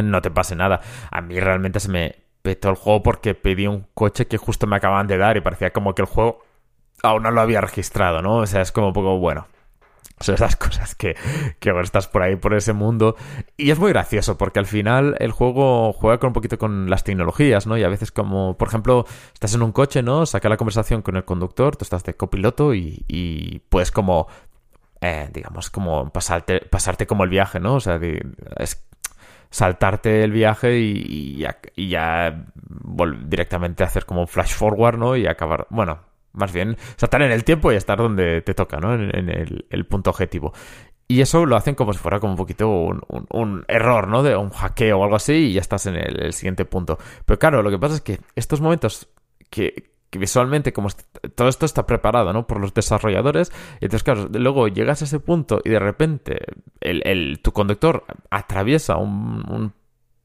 no 0.04 0.22
te 0.22 0.32
pase 0.32 0.56
nada. 0.56 0.82
A 1.12 1.22
mí 1.22 1.40
realmente 1.40 1.80
se 1.80 1.90
me 1.90 2.27
petó 2.48 2.70
el 2.70 2.76
juego 2.76 3.04
porque 3.04 3.36
pedí 3.36 3.68
un 3.68 3.88
coche 3.94 4.26
que 4.26 4.38
justo 4.38 4.68
me 4.68 4.78
acababan 4.78 5.06
de 5.06 5.18
dar 5.18 5.36
y 5.36 5.42
parecía 5.42 5.74
como 5.74 5.94
que 5.94 6.04
el 6.04 6.08
juego 6.08 6.46
aún 7.04 7.24
no 7.24 7.32
lo 7.32 7.42
había 7.42 7.60
registrado, 7.60 8.22
¿no? 8.22 8.38
O 8.38 8.46
sea, 8.46 8.62
es 8.62 8.72
como 8.72 8.88
un 8.88 8.94
poco, 8.94 9.18
bueno, 9.18 9.48
Son 10.22 10.36
esas 10.36 10.56
cosas 10.56 10.96
que, 10.96 11.18
que 11.60 11.78
estás 11.82 12.08
por 12.08 12.22
ahí, 12.22 12.38
por 12.38 12.54
ese 12.54 12.72
mundo. 12.72 13.18
Y 13.58 13.72
es 13.72 13.80
muy 13.80 13.92
gracioso, 13.92 14.38
porque 14.38 14.60
al 14.60 14.66
final 14.66 15.18
el 15.20 15.34
juego 15.34 15.92
juega 15.92 16.20
con 16.20 16.30
un 16.30 16.34
poquito 16.36 16.58
con 16.58 16.90
las 16.90 17.04
tecnologías, 17.04 17.68
¿no? 17.68 17.78
Y 17.78 17.84
a 17.84 17.90
veces 17.90 18.14
como, 18.14 18.58
por 18.58 18.70
ejemplo, 18.70 19.06
estás 19.34 19.54
en 19.54 19.62
un 19.62 19.74
coche, 19.74 20.02
¿no? 20.02 20.26
Saca 20.26 20.48
la 20.48 20.56
conversación 20.56 21.02
con 21.02 21.18
el 21.18 21.26
conductor, 21.26 21.76
tú 21.76 21.84
estás 21.84 22.06
de 22.06 22.14
copiloto 22.16 22.74
y, 22.74 23.04
y 23.10 23.60
puedes 23.68 23.92
como, 23.92 24.28
eh, 25.02 25.30
digamos, 25.34 25.70
como 25.70 26.12
pasarte, 26.12 26.62
pasarte 26.62 27.08
como 27.08 27.26
el 27.26 27.30
viaje, 27.30 27.60
¿no? 27.60 27.76
O 27.76 27.82
sea, 27.82 28.00
es 28.58 28.88
saltarte 29.50 30.24
el 30.24 30.32
viaje 30.32 30.80
y, 30.80 31.38
ya, 31.38 31.60
y 31.76 31.90
ya 31.90 32.46
directamente 33.26 33.84
hacer 33.84 34.06
como 34.06 34.22
un 34.22 34.28
flash 34.28 34.54
forward, 34.54 34.98
¿no? 34.98 35.16
Y 35.16 35.28
acabar, 35.28 35.68
bueno, 35.70 36.00
más 36.34 36.54
bien 36.54 36.78
saltar 36.96 37.22
en 37.22 37.32
el 37.32 37.44
tiempo 37.44 37.72
y 37.72 37.76
estar 37.76 37.98
donde 37.98 38.42
te 38.42 38.54
toca, 38.54 38.78
¿no? 38.80 38.94
En, 38.94 39.30
el, 39.30 39.86
punto 39.86 40.12
objetivo. 40.12 40.54
Y 41.08 41.22
eso 41.22 41.46
lo 41.46 41.56
hacen 41.56 41.76
como 41.76 41.94
si 41.94 42.00
fuera 42.00 42.20
como 42.20 42.34
un 42.34 42.38
poquito 42.38 42.70
un, 42.70 43.66
error, 43.68 44.08
¿no? 44.08 44.24
De 44.24 44.36
un 44.36 44.50
hackeo 44.50 45.00
o 45.00 45.04
algo 45.04 45.16
así 45.16 45.34
y 45.34 45.54
ya 45.54 45.62
estás 45.62 45.86
en 45.86 45.96
el, 45.96 46.34
siguiente 46.34 46.66
punto. 46.66 46.98
Pero 47.26 47.40
claro, 47.40 47.64
lo 47.64 47.70
que 47.70 47.80
pasa 47.80 47.96
es 47.96 48.02
que 48.02 48.20
estos 48.36 48.62
momentos 48.62 49.10
que, 49.50 49.92
visualmente 50.12 50.74
como 50.74 50.90
todo 51.36 51.48
esto 51.48 51.66
está 51.66 51.86
preparado, 51.86 52.34
¿no? 52.34 52.48
Por 52.48 52.60
los 52.60 52.74
desarrolladores. 52.74 53.52
Y 53.82 53.86
entonces, 53.86 54.04
claro, 54.04 54.28
luego 54.32 54.68
llegas 54.68 55.02
a 55.02 55.06
ese 55.06 55.20
punto 55.20 55.62
y 55.64 55.70
de 55.70 55.80
repente 55.80 56.40
el, 56.82 57.40
tu 57.42 57.52
conductor 57.52 58.06
atraviesa 58.30 58.98
un 58.98 59.74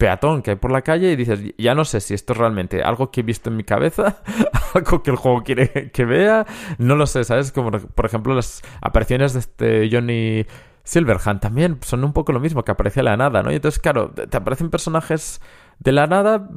peatón 0.02 0.42
que 0.42 0.50
hay 0.50 0.56
por 0.56 0.72
la 0.72 0.82
calle 0.82 1.12
y 1.12 1.16
dices, 1.16 1.54
ya 1.56 1.76
no 1.76 1.84
sé 1.84 2.00
si 2.00 2.12
esto 2.12 2.32
es 2.32 2.38
realmente 2.40 2.82
algo 2.82 3.12
que 3.12 3.20
he 3.20 3.22
visto 3.22 3.50
en 3.50 3.56
mi 3.56 3.62
cabeza, 3.62 4.20
algo 4.74 5.00
que 5.00 5.12
el 5.12 5.16
juego 5.16 5.44
quiere 5.44 5.92
que 5.92 6.04
vea, 6.04 6.44
no 6.78 6.96
lo 6.96 7.06
sé, 7.06 7.22
¿sabes? 7.22 7.52
Como 7.52 7.70
por 7.70 8.06
ejemplo 8.06 8.34
las 8.34 8.62
apariciones 8.80 9.32
de 9.32 9.38
este 9.38 9.88
Johnny 9.92 10.44
Silverhand 10.82 11.38
también 11.38 11.78
son 11.82 12.02
un 12.02 12.12
poco 12.12 12.32
lo 12.32 12.40
mismo, 12.40 12.64
que 12.64 12.72
aparece 12.72 13.04
la 13.04 13.16
nada, 13.16 13.44
¿no? 13.44 13.52
Y 13.52 13.54
entonces, 13.54 13.80
claro, 13.80 14.10
te 14.10 14.36
aparecen 14.36 14.70
personajes 14.70 15.40
de 15.78 15.92
la 15.92 16.06
nada 16.06 16.48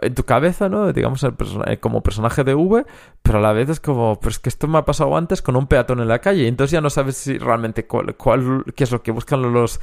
en 0.00 0.14
tu 0.14 0.24
cabeza, 0.24 0.68
¿no? 0.68 0.92
Digamos, 0.92 1.24
eh, 1.24 1.78
como 1.78 2.02
personaje 2.02 2.44
de 2.44 2.54
V, 2.54 2.84
pero 3.22 3.38
a 3.38 3.40
la 3.40 3.52
vez 3.52 3.68
es 3.68 3.80
como, 3.80 4.20
pues 4.20 4.38
que 4.38 4.48
esto 4.48 4.68
me 4.68 4.78
ha 4.78 4.84
pasado 4.84 5.16
antes 5.16 5.42
con 5.42 5.56
un 5.56 5.66
peatón 5.66 6.00
en 6.00 6.08
la 6.08 6.20
calle, 6.20 6.44
y 6.44 6.46
entonces 6.46 6.72
ya 6.72 6.80
no 6.80 6.90
sabes 6.90 7.16
si 7.16 7.38
realmente 7.38 7.86
cuál, 7.86 8.14
cuál 8.16 8.64
qué 8.74 8.84
es 8.84 8.92
lo 8.92 9.02
que 9.02 9.12
buscan 9.12 9.42
los... 9.52 9.80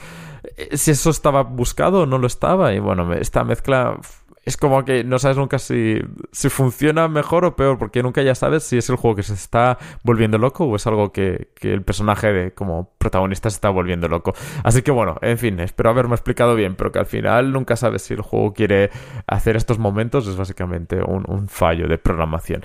Eh, 0.58 0.78
si 0.78 0.92
eso 0.92 1.10
estaba 1.10 1.44
buscado 1.44 2.02
o 2.02 2.06
no 2.06 2.18
lo 2.18 2.28
estaba, 2.28 2.74
y 2.74 2.80
bueno, 2.80 3.12
esta 3.14 3.44
mezcla 3.44 3.98
es 4.46 4.58
como 4.58 4.86
que 4.86 5.04
no 5.04 5.18
sabes 5.18 5.38
nunca 5.38 5.58
si, 5.58 6.00
si 6.32 6.50
funciona 6.50 7.08
mejor 7.08 7.46
o 7.46 7.56
peor, 7.56 7.80
porque 7.80 8.04
nunca 8.04 8.22
ya 8.22 8.36
sabes 8.36 8.64
si 8.64 8.78
es 8.78 8.90
el 8.90 8.96
juego 8.96 9.16
que 9.16 9.24
se 9.24 9.34
está 9.34 9.80
volviendo 10.04 10.38
loco 10.38 10.66
o 10.66 10.76
es 10.76 10.86
algo 10.86 11.12
que, 11.12 11.50
que 11.56 11.74
el 11.74 11.82
personaje 11.82 12.32
de, 12.32 12.52
como 12.54 12.92
protagonista 13.00 13.50
se 13.50 13.56
está 13.56 13.70
volviendo 13.70 14.08
loco. 14.08 14.34
Así 14.64 14.84
que 14.84 14.92
bueno, 14.92 15.18
en 15.22 15.40
fin, 15.40 15.60
espero 15.60 15.90
haberme 15.90 16.14
explicado 16.14 16.56
bien, 16.56 16.76
pero 16.76 16.92
que 16.92 17.00
al 17.00 17.08
final 17.08 17.52
nunca 17.52 17.76
sabes 17.76 18.04
si 18.04 18.14
el 18.14 18.22
juego 18.22 18.54
quiere 18.54 18.92
hacer 19.26 19.56
estos 19.56 19.80
momentos, 19.80 20.28
es 20.28 20.38
básicamente 20.38 21.02
un, 21.02 21.26
un 21.28 21.48
fallo 21.48 21.88
de 21.88 21.98
programación. 21.98 22.64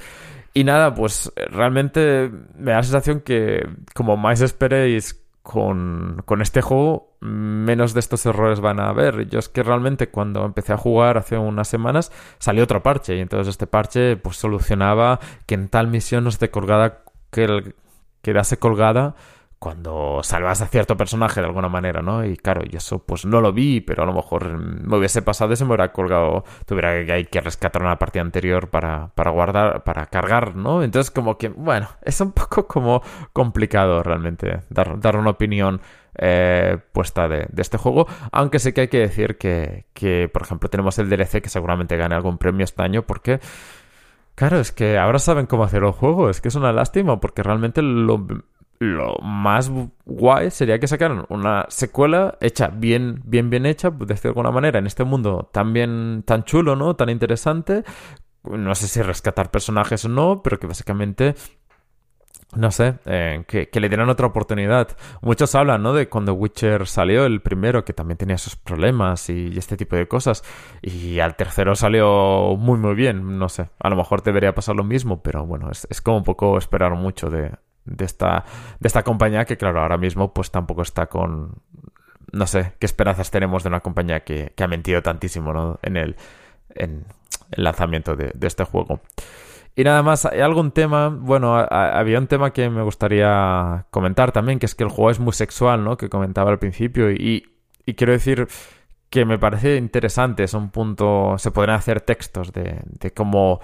Y 0.53 0.65
nada, 0.65 0.95
pues 0.95 1.33
realmente 1.51 2.31
me 2.59 2.73
da 2.73 2.79
la 2.79 2.83
sensación 2.83 3.21
que 3.21 3.67
como 3.95 4.17
más 4.17 4.41
esperéis 4.41 5.20
con, 5.43 6.23
con, 6.27 6.43
este 6.43 6.61
juego 6.61 7.17
menos 7.21 7.95
de 7.95 8.01
estos 8.01 8.25
errores 8.27 8.61
van 8.61 8.81
a 8.81 8.89
haber. 8.89 9.29
Yo 9.29 9.39
es 9.39 9.49
que 9.49 9.63
realmente 9.63 10.11
cuando 10.11 10.45
empecé 10.45 10.73
a 10.73 10.77
jugar 10.77 11.19
hace 11.19 11.39
unas 11.39 11.69
semanas 11.69 12.13
salió 12.39 12.65
otro 12.65 12.83
parche 12.83 13.17
y 13.17 13.21
entonces 13.21 13.49
este 13.49 13.67
parche 13.67 14.17
pues 14.17 14.37
solucionaba 14.37 15.21
que 15.47 15.55
en 15.55 15.69
tal 15.69 15.89
misión 15.89 16.25
no 16.25 16.31
esté 16.31 16.51
colgada 16.51 17.03
que 17.31 17.45
el, 17.45 17.75
quedase 18.23 18.59
colgada 18.59 19.15
cuando 19.61 20.21
salvas 20.23 20.63
a 20.63 20.69
cierto 20.69 20.97
personaje 20.97 21.43
de 21.43 21.47
alguna 21.47 21.69
manera, 21.69 22.01
¿no? 22.01 22.25
Y 22.25 22.39
claro, 22.39 22.63
y 22.69 22.75
eso 22.77 23.01
pues 23.01 23.27
no 23.27 23.43
lo 23.43 23.53
vi, 23.53 23.83
pero 23.83 24.05
a 24.05 24.07
lo 24.07 24.15
mejor 24.15 24.49
me 24.57 24.97
hubiese 24.97 25.21
pasado 25.21 25.53
y 25.53 25.57
se 25.57 25.67
me 25.67 25.69
hubiera 25.69 25.93
colgado, 25.93 26.45
tuviera 26.65 27.05
que, 27.05 27.13
hay 27.13 27.27
que 27.27 27.43
rescatar 27.43 27.83
una 27.83 27.99
partida 27.99 28.23
anterior 28.23 28.71
para, 28.71 29.09
para 29.15 29.31
guardar, 29.31 29.85
para 29.85 30.07
cargar, 30.07 30.57
¿no? 30.57 30.83
Entonces 30.83 31.11
como 31.11 31.37
que, 31.37 31.49
bueno, 31.49 31.89
es 32.01 32.19
un 32.23 32.33
poco 32.33 32.67
como 32.67 33.03
complicado 33.35 34.03
realmente 34.03 34.61
dar, 34.71 34.99
dar 34.99 35.17
una 35.17 35.31
opinión 35.31 35.83
eh, 36.17 36.79
puesta 36.93 37.29
de, 37.29 37.47
de, 37.51 37.61
este 37.61 37.77
juego, 37.77 38.07
aunque 38.33 38.61
sé 38.61 38.73
que 38.73 38.81
hay 38.81 38.89
que 38.89 39.01
decir 39.01 39.37
que, 39.37 39.85
que, 39.93 40.31
por 40.33 40.41
ejemplo, 40.41 40.71
tenemos 40.71 40.99
el 40.99 41.11
DLC 41.11 41.43
que 41.43 41.51
seguramente 41.51 41.99
gane 41.99 42.15
algún 42.15 42.39
premio 42.39 42.65
este 42.65 42.83
año 42.83 43.03
porque... 43.03 43.41
Claro, 44.37 44.59
es 44.59 44.73
que 44.73 44.97
ahora 44.97 45.19
saben 45.19 45.45
cómo 45.45 45.65
hacer 45.65 45.83
el 45.83 45.91
juego. 45.91 46.31
Es 46.31 46.41
que 46.41 46.49
es 46.49 46.55
una 46.55 46.73
lástima 46.73 47.21
porque 47.21 47.43
realmente 47.43 47.83
lo, 47.83 48.27
lo 48.81 49.17
más 49.23 49.71
guay 50.07 50.51
sería 50.51 50.81
que 50.81 50.89
sacaran 50.89 51.27
una 51.29 51.67
secuela 51.69 52.39
hecha 52.41 52.69
bien, 52.69 53.21
bien, 53.27 53.51
bien 53.51 53.67
hecha, 53.67 53.91
de 53.91 54.17
alguna 54.25 54.51
manera, 54.51 54.79
en 54.79 54.87
este 54.87 55.05
mundo 55.05 55.51
tan 55.53 55.75
bien, 55.75 56.25
tan 56.27 56.45
chulo, 56.45 56.77
¿no? 56.77 56.97
Tan 56.97 57.11
interesante. 57.11 57.85
No 58.43 58.75
sé 58.75 58.89
si 58.89 59.03
rescatar 59.03 59.51
personajes 59.51 60.07
o 60.07 60.09
no, 60.09 60.43
pero 60.43 60.59
que 60.59 60.67
básicamente 60.67 61.35
no 62.57 62.71
sé, 62.71 62.95
eh, 63.05 63.45
que, 63.47 63.69
le 63.81 63.89
dieran 63.89 64.09
otra 64.09 64.27
oportunidad. 64.27 64.97
Muchos 65.21 65.55
hablan, 65.55 65.83
¿no? 65.83 65.93
De 65.93 66.09
cuando 66.09 66.33
Witcher 66.33 66.87
salió, 66.87 67.27
el 67.27 67.43
primero, 67.43 67.85
que 67.85 67.93
también 67.93 68.17
tenía 68.17 68.39
sus 68.39 68.57
problemas 68.57 69.29
y, 69.29 69.57
este 69.57 69.77
tipo 69.77 69.95
de 69.95 70.09
cosas. 70.09 70.43
Y 70.83 71.21
al 71.21 71.37
tercero 71.37 71.77
salió 71.77 72.57
muy, 72.59 72.79
muy 72.79 72.95
bien. 72.95 73.39
No 73.39 73.49
sé, 73.51 73.69
a 73.79 73.91
lo 73.91 73.97
mejor 73.97 74.23
debería 74.23 74.55
pasar 74.55 74.75
lo 74.75 74.85
mismo, 74.85 75.23
pero 75.23 75.47
bueno, 75.47 75.71
es, 75.71 75.87
es 75.91 76.01
como 76.01 76.17
un 76.17 76.25
poco 76.25 76.59
esperar 76.59 76.95
mucho 76.95 77.31
de, 77.31 77.53
de 77.91 78.05
esta, 78.05 78.45
de 78.79 78.87
esta 78.87 79.03
compañía 79.03 79.45
que, 79.45 79.57
claro, 79.57 79.81
ahora 79.81 79.99
mismo 79.99 80.33
pues 80.33 80.51
tampoco 80.51 80.83
está 80.83 81.07
con... 81.07 81.57
No 82.33 82.47
sé 82.47 82.75
qué 82.79 82.87
esperanzas 82.87 83.31
tenemos 83.31 83.65
de 83.65 83.69
una 83.69 83.81
compañía 83.81 84.21
que, 84.21 84.53
ha 84.57 84.69
mentido 84.69 85.03
tantísimo 85.03 85.53
¿no? 85.53 85.79
en, 85.83 85.97
el, 85.97 86.17
en 86.75 87.05
el 87.51 87.65
lanzamiento 87.65 88.15
de, 88.15 88.33
este 88.41 88.65
juego. 88.65 89.01
Y 89.75 89.83
nada 89.83 90.03
más, 90.03 90.27
hay 90.27 90.41
algún 90.41 90.71
tema, 90.71 91.09
bueno, 91.09 91.57
había 91.57 92.19
un 92.19 92.27
tema 92.29 92.53
que 92.53 92.71
me 92.71 92.83
gustaría 92.83 93.87
comentar 93.91 94.31
también, 94.31 94.59
que 94.59 94.67
es 94.67 94.75
que 94.75 94.85
el 94.85 94.91
juego 94.91 95.11
es 95.11 95.19
muy 95.19 95.33
sexual, 95.33 95.83
¿no? 95.83 95.97
Que 95.97 96.09
comentaba 96.09 96.51
al 96.51 96.59
principio 96.59 97.11
y, 97.11 97.45
y 97.85 97.95
quiero 97.95 98.13
decir 98.13 98.47
que 99.09 99.25
me 99.25 99.39
parece 99.39 99.77
interesante, 99.77 100.45
es 100.45 100.55
un 100.55 100.71
punto, 100.71 101.37
se 101.39 101.51
podrían 101.51 101.79
hacer 101.79 102.01
textos 102.01 102.53
de, 102.53 102.81
de 102.85 103.13
cómo 103.13 103.61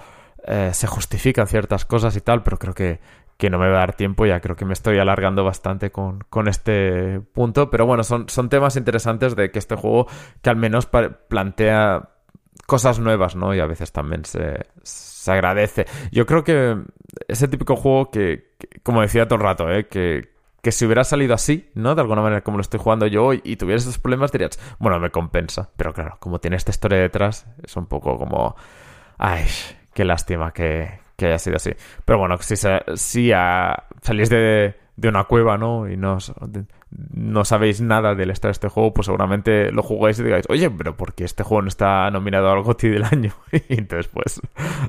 eh, 0.49 0.71
se 0.73 0.87
justifican 0.87 1.45
ciertas 1.45 1.83
cosas 1.83 2.15
y 2.15 2.21
tal, 2.21 2.41
pero 2.41 2.57
creo 2.57 2.73
que, 2.73 2.99
que 3.37 3.49
no 3.49 3.59
me 3.59 3.69
va 3.69 3.77
a 3.77 3.79
dar 3.79 3.95
tiempo, 3.95 4.25
ya 4.25 4.39
creo 4.41 4.55
que 4.55 4.65
me 4.65 4.73
estoy 4.73 4.97
alargando 4.97 5.43
bastante 5.43 5.91
con, 5.91 6.23
con 6.29 6.47
este 6.47 7.21
punto, 7.33 7.69
pero 7.69 7.85
bueno, 7.85 8.03
son, 8.03 8.27
son 8.29 8.49
temas 8.49 8.75
interesantes 8.75 9.35
de 9.35 9.51
que 9.51 9.59
este 9.59 9.75
juego 9.75 10.07
que 10.41 10.49
al 10.49 10.55
menos 10.55 10.87
plantea 10.87 12.09
cosas 12.65 12.99
nuevas, 12.99 13.35
¿no? 13.35 13.53
Y 13.53 13.59
a 13.59 13.67
veces 13.67 13.91
también 13.91 14.25
se, 14.25 14.65
se 14.83 15.31
agradece. 15.31 15.85
Yo 16.11 16.25
creo 16.25 16.43
que 16.43 16.77
ese 17.27 17.47
típico 17.47 17.75
juego 17.75 18.09
que, 18.09 18.55
como 18.83 19.01
decía 19.01 19.27
todo 19.27 19.35
el 19.35 19.43
rato, 19.43 19.71
¿eh? 19.71 19.87
que, 19.87 20.29
que 20.63 20.71
si 20.71 20.85
hubiera 20.85 21.03
salido 21.03 21.35
así, 21.35 21.69
¿no? 21.75 21.93
De 21.93 22.01
alguna 22.01 22.21
manera 22.23 22.41
como 22.41 22.57
lo 22.57 22.61
estoy 22.61 22.79
jugando 22.79 23.05
yo 23.05 23.23
hoy 23.23 23.41
y 23.43 23.55
tuviera 23.55 23.77
esos 23.77 23.99
problemas, 23.99 24.31
dirías, 24.31 24.59
bueno, 24.79 24.99
me 24.99 25.11
compensa. 25.11 25.69
Pero 25.77 25.93
claro, 25.93 26.17
como 26.19 26.39
tiene 26.39 26.57
esta 26.57 26.71
historia 26.71 26.97
detrás, 26.99 27.45
es 27.63 27.75
un 27.75 27.85
poco 27.85 28.17
como... 28.17 28.55
Ay, 29.19 29.45
qué 29.93 30.05
lástima 30.05 30.51
que, 30.51 30.99
que 31.17 31.25
haya 31.25 31.39
sido 31.39 31.57
así. 31.57 31.71
Pero 32.05 32.19
bueno, 32.19 32.37
si, 32.37 32.55
si 32.55 33.31
salís 34.01 34.29
de, 34.29 34.75
una 35.03 35.25
cueva, 35.25 35.57
¿no? 35.57 35.89
Y 35.89 35.97
no, 35.97 36.19
no 36.89 37.43
sabéis 37.43 37.81
nada 37.81 38.15
del 38.15 38.29
estado 38.29 38.49
de 38.49 38.53
este 38.53 38.69
juego, 38.69 38.93
pues 38.93 39.05
seguramente 39.05 39.71
lo 39.71 39.83
jugáis 39.83 40.19
y 40.19 40.23
digáis, 40.23 40.45
oye, 40.47 40.69
pero 40.69 40.95
¿por 40.95 41.13
qué 41.13 41.25
este 41.25 41.43
juego 41.43 41.63
no 41.63 41.67
está 41.67 42.09
nominado 42.11 42.49
al 42.49 42.61
GOTY 42.61 42.89
del 42.89 43.03
año? 43.03 43.33
y 43.51 43.77
entonces, 43.79 44.07
pues, 44.07 44.41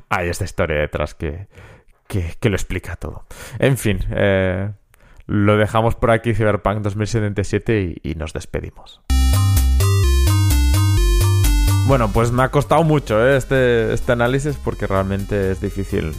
hay 0.09 0.29
esta 0.29 0.45
historia 0.45 0.79
detrás 0.79 1.15
que, 1.15 1.47
que, 2.07 2.33
que 2.39 2.49
lo 2.49 2.55
explica 2.55 2.95
todo. 2.95 3.25
En 3.57 3.77
fin, 3.77 3.99
eh, 4.11 4.71
lo 5.25 5.57
dejamos 5.57 5.95
por 5.95 6.11
aquí, 6.11 6.33
Cyberpunk 6.33 6.81
2077, 6.81 7.99
y, 8.03 8.11
y 8.11 8.15
nos 8.15 8.33
despedimos. 8.33 9.01
Bueno, 11.89 12.11
pues 12.13 12.31
me 12.31 12.43
ha 12.43 12.51
costado 12.51 12.83
mucho 12.83 13.27
¿eh? 13.27 13.35
este, 13.35 13.91
este 13.93 14.11
análisis 14.11 14.57
porque 14.63 14.85
realmente 14.85 15.49
es 15.49 15.59
difícil. 15.59 16.13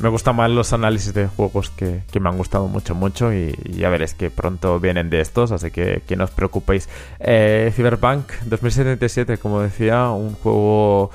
Me, 0.00 0.08
gustan 0.08 0.36
más 0.36 0.50
los 0.50 0.72
análisis 0.72 1.12
de 1.12 1.26
juegos 1.26 1.68
que, 1.68 2.00
me 2.18 2.30
han 2.30 2.38
gustado 2.38 2.66
mucho, 2.66 2.94
mucho 2.94 3.30
y, 3.30 3.54
ya 3.76 3.90
veréis 3.90 4.14
que 4.14 4.30
pronto 4.30 4.80
vienen 4.80 5.10
de 5.10 5.20
estos, 5.20 5.52
así 5.52 5.70
que, 5.70 6.00
que 6.08 6.16
no 6.16 6.24
os 6.24 6.30
preocupéis. 6.30 6.88
Eh, 7.18 7.70
Cyberpunk 7.76 8.32
2077, 8.46 9.36
como 9.36 9.60
decía, 9.60 10.08
un 10.08 10.32
juego 10.32 11.10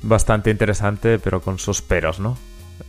bastante 0.00 0.48
interesante, 0.50 1.18
pero 1.18 1.42
con 1.42 1.58
sus 1.58 1.82
peros, 1.82 2.18
¿no? 2.18 2.38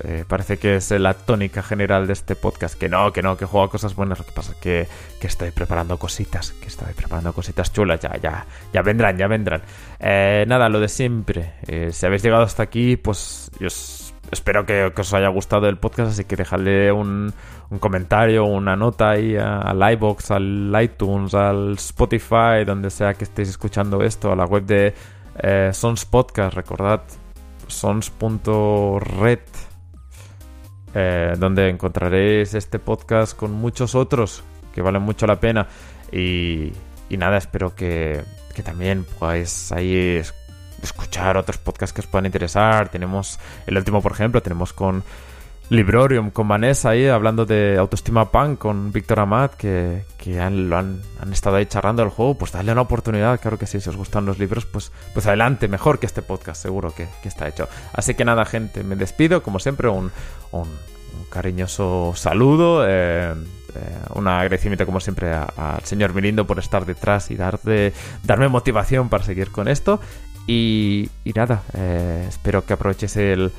Eh, 0.03 0.25
parece 0.27 0.57
que 0.57 0.75
es 0.75 0.91
la 0.91 1.13
tónica 1.13 1.61
general 1.63 2.07
de 2.07 2.13
este 2.13 2.35
podcast. 2.35 2.77
Que 2.77 2.89
no, 2.89 3.11
que 3.11 3.21
no, 3.21 3.37
que 3.37 3.45
juego 3.45 3.65
a 3.65 3.69
cosas 3.69 3.95
buenas. 3.95 4.19
Lo 4.19 4.25
que 4.25 4.31
pasa 4.31 4.53
es 4.53 4.57
que, 4.57 4.87
que 5.19 5.27
estoy 5.27 5.51
preparando 5.51 5.97
cositas. 5.97 6.51
Que 6.51 6.67
estoy 6.67 6.93
preparando 6.93 7.33
cositas 7.33 7.71
chulas. 7.71 7.99
Ya, 7.99 8.17
ya, 8.21 8.45
ya 8.73 8.81
vendrán, 8.81 9.17
ya 9.17 9.27
vendrán. 9.27 9.61
Eh, 9.99 10.45
nada, 10.47 10.69
lo 10.69 10.79
de 10.79 10.87
siempre. 10.87 11.53
Eh, 11.67 11.91
si 11.91 12.05
habéis 12.05 12.23
llegado 12.23 12.43
hasta 12.43 12.63
aquí, 12.63 12.97
pues 12.97 13.51
os 13.65 14.13
espero 14.31 14.65
que, 14.65 14.91
os 14.95 15.13
haya 15.13 15.29
gustado 15.29 15.67
el 15.67 15.77
podcast, 15.77 16.11
así 16.11 16.25
que 16.25 16.35
dejadle 16.35 16.91
un, 16.91 17.31
un 17.69 17.79
comentario, 17.79 18.45
una 18.45 18.75
nota 18.75 19.11
ahí 19.11 19.37
al 19.37 19.93
iBox, 19.93 20.31
al 20.31 20.73
iTunes, 20.81 21.33
al 21.33 21.73
Spotify, 21.73 22.65
donde 22.65 22.89
sea 22.89 23.13
que 23.13 23.23
estéis 23.23 23.49
escuchando 23.49 24.01
esto, 24.01 24.31
a 24.31 24.35
la 24.35 24.45
web 24.45 24.65
de 24.65 24.93
eh, 25.39 25.69
Sons 25.73 26.05
Podcast, 26.05 26.55
recordad 26.55 27.01
sons.red, 27.67 29.39
eh, 30.93 31.33
donde 31.37 31.69
encontraréis 31.69 32.53
este 32.53 32.79
podcast 32.79 33.35
con 33.35 33.51
muchos 33.51 33.95
otros 33.95 34.43
que 34.73 34.81
valen 34.81 35.01
mucho 35.01 35.27
la 35.27 35.39
pena. 35.39 35.67
Y, 36.11 36.71
y 37.09 37.17
nada, 37.17 37.37
espero 37.37 37.75
que, 37.75 38.21
que 38.55 38.63
también 38.63 39.05
podáis 39.19 39.71
ahí 39.71 40.21
escuchar 40.81 41.37
otros 41.37 41.57
podcasts 41.57 41.93
que 41.93 42.01
os 42.01 42.07
puedan 42.07 42.25
interesar. 42.25 42.89
Tenemos 42.89 43.39
el 43.65 43.77
último, 43.77 44.01
por 44.01 44.11
ejemplo, 44.11 44.41
tenemos 44.41 44.73
con 44.73 45.03
Librorium, 45.73 46.29
con 46.29 46.47
Vanessa 46.47 46.89
ahí 46.89 47.07
hablando 47.07 47.45
de 47.45 47.77
autoestima 47.77 48.31
punk 48.31 48.59
con 48.59 48.91
Víctor 48.91 49.19
Amat, 49.19 49.55
que, 49.55 50.05
que 50.17 50.39
han, 50.39 50.69
lo 50.69 50.77
han, 50.77 51.01
estado 51.31 51.55
ahí 51.55 51.65
charrando 51.65 52.03
el 52.03 52.09
juego. 52.09 52.37
Pues 52.37 52.51
dale 52.51 52.71
una 52.71 52.81
oportunidad, 52.81 53.39
claro 53.39 53.57
que 53.57 53.65
sí, 53.65 53.81
si 53.81 53.89
os 53.89 53.95
gustan 53.95 54.25
los 54.25 54.37
libros, 54.37 54.65
pues, 54.65 54.91
pues 55.13 55.25
adelante, 55.25 55.67
mejor 55.67 55.99
que 55.99 56.05
este 56.05 56.21
podcast, 56.21 56.61
seguro 56.61 56.93
que, 56.93 57.07
está 57.23 57.47
hecho. 57.47 57.67
Así 57.93 58.13
que 58.13 58.23
nada, 58.23 58.45
gente, 58.45 58.83
me 58.83 58.95
despido, 58.95 59.41
como 59.41 59.59
siempre, 59.59 59.89
un, 59.89 60.11
un, 60.51 60.67
cariñoso 61.29 62.13
saludo. 62.15 62.85
Eh, 62.87 63.33
eh, 63.75 63.97
un 64.13 64.27
agradecimiento 64.27 64.85
como 64.85 64.99
siempre 64.99 65.33
al 65.33 65.83
señor 65.83 66.13
Mirindo 66.13 66.45
por 66.45 66.59
estar 66.59 66.85
detrás 66.85 67.31
y 67.31 67.35
darme 67.35 68.47
motivación 68.47 69.09
para 69.09 69.23
seguir 69.23 69.49
con 69.51 69.67
esto. 69.67 69.99
Y, 70.45 71.09
nada, 71.33 71.63
eh, 71.73 72.25
espero 72.27 72.65
que 72.65 72.73
aproveches 72.73 73.15
el 73.17 73.51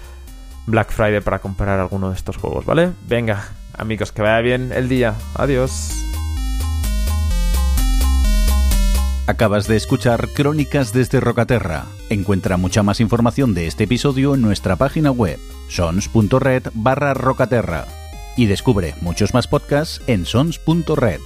Black 0.66 0.92
Friday 0.92 1.20
para 1.20 1.38
comprar 1.38 1.79
alguno 1.79 2.11
de 2.11 2.16
estos 2.16 2.37
juegos, 2.37 2.64
¿vale? 2.64 2.90
Venga, 3.07 3.48
amigos, 3.77 4.12
que 4.12 4.22
vaya 4.22 4.40
bien 4.40 4.72
el 4.72 4.88
día. 4.88 5.14
Adiós. 5.35 6.05
Acabas 9.27 9.66
de 9.66 9.77
escuchar 9.77 10.29
Crónicas 10.29 10.92
desde 10.92 11.18
Rocaterra. 11.18 11.87
Encuentra 12.11 12.59
mucha 12.59 12.83
más 12.83 13.00
información 13.00 13.55
de 13.55 13.66
este 13.66 13.85
episodio 13.85 14.35
en 14.35 14.42
nuestra 14.42 14.77
página 14.77 15.11
web, 15.11 15.38
sons.red 15.68 16.64
barra 16.74 17.14
rocaterra. 17.14 17.87
Y 18.37 18.46
descubre 18.46 18.94
muchos 19.00 19.33
más 19.33 19.48
podcasts 19.48 20.03
en 20.09 20.27
sons.red. 20.27 21.20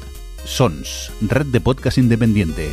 Sons, 0.44 1.10
red 1.20 1.46
de 1.46 1.60
podcast 1.60 1.98
independiente. 1.98 2.70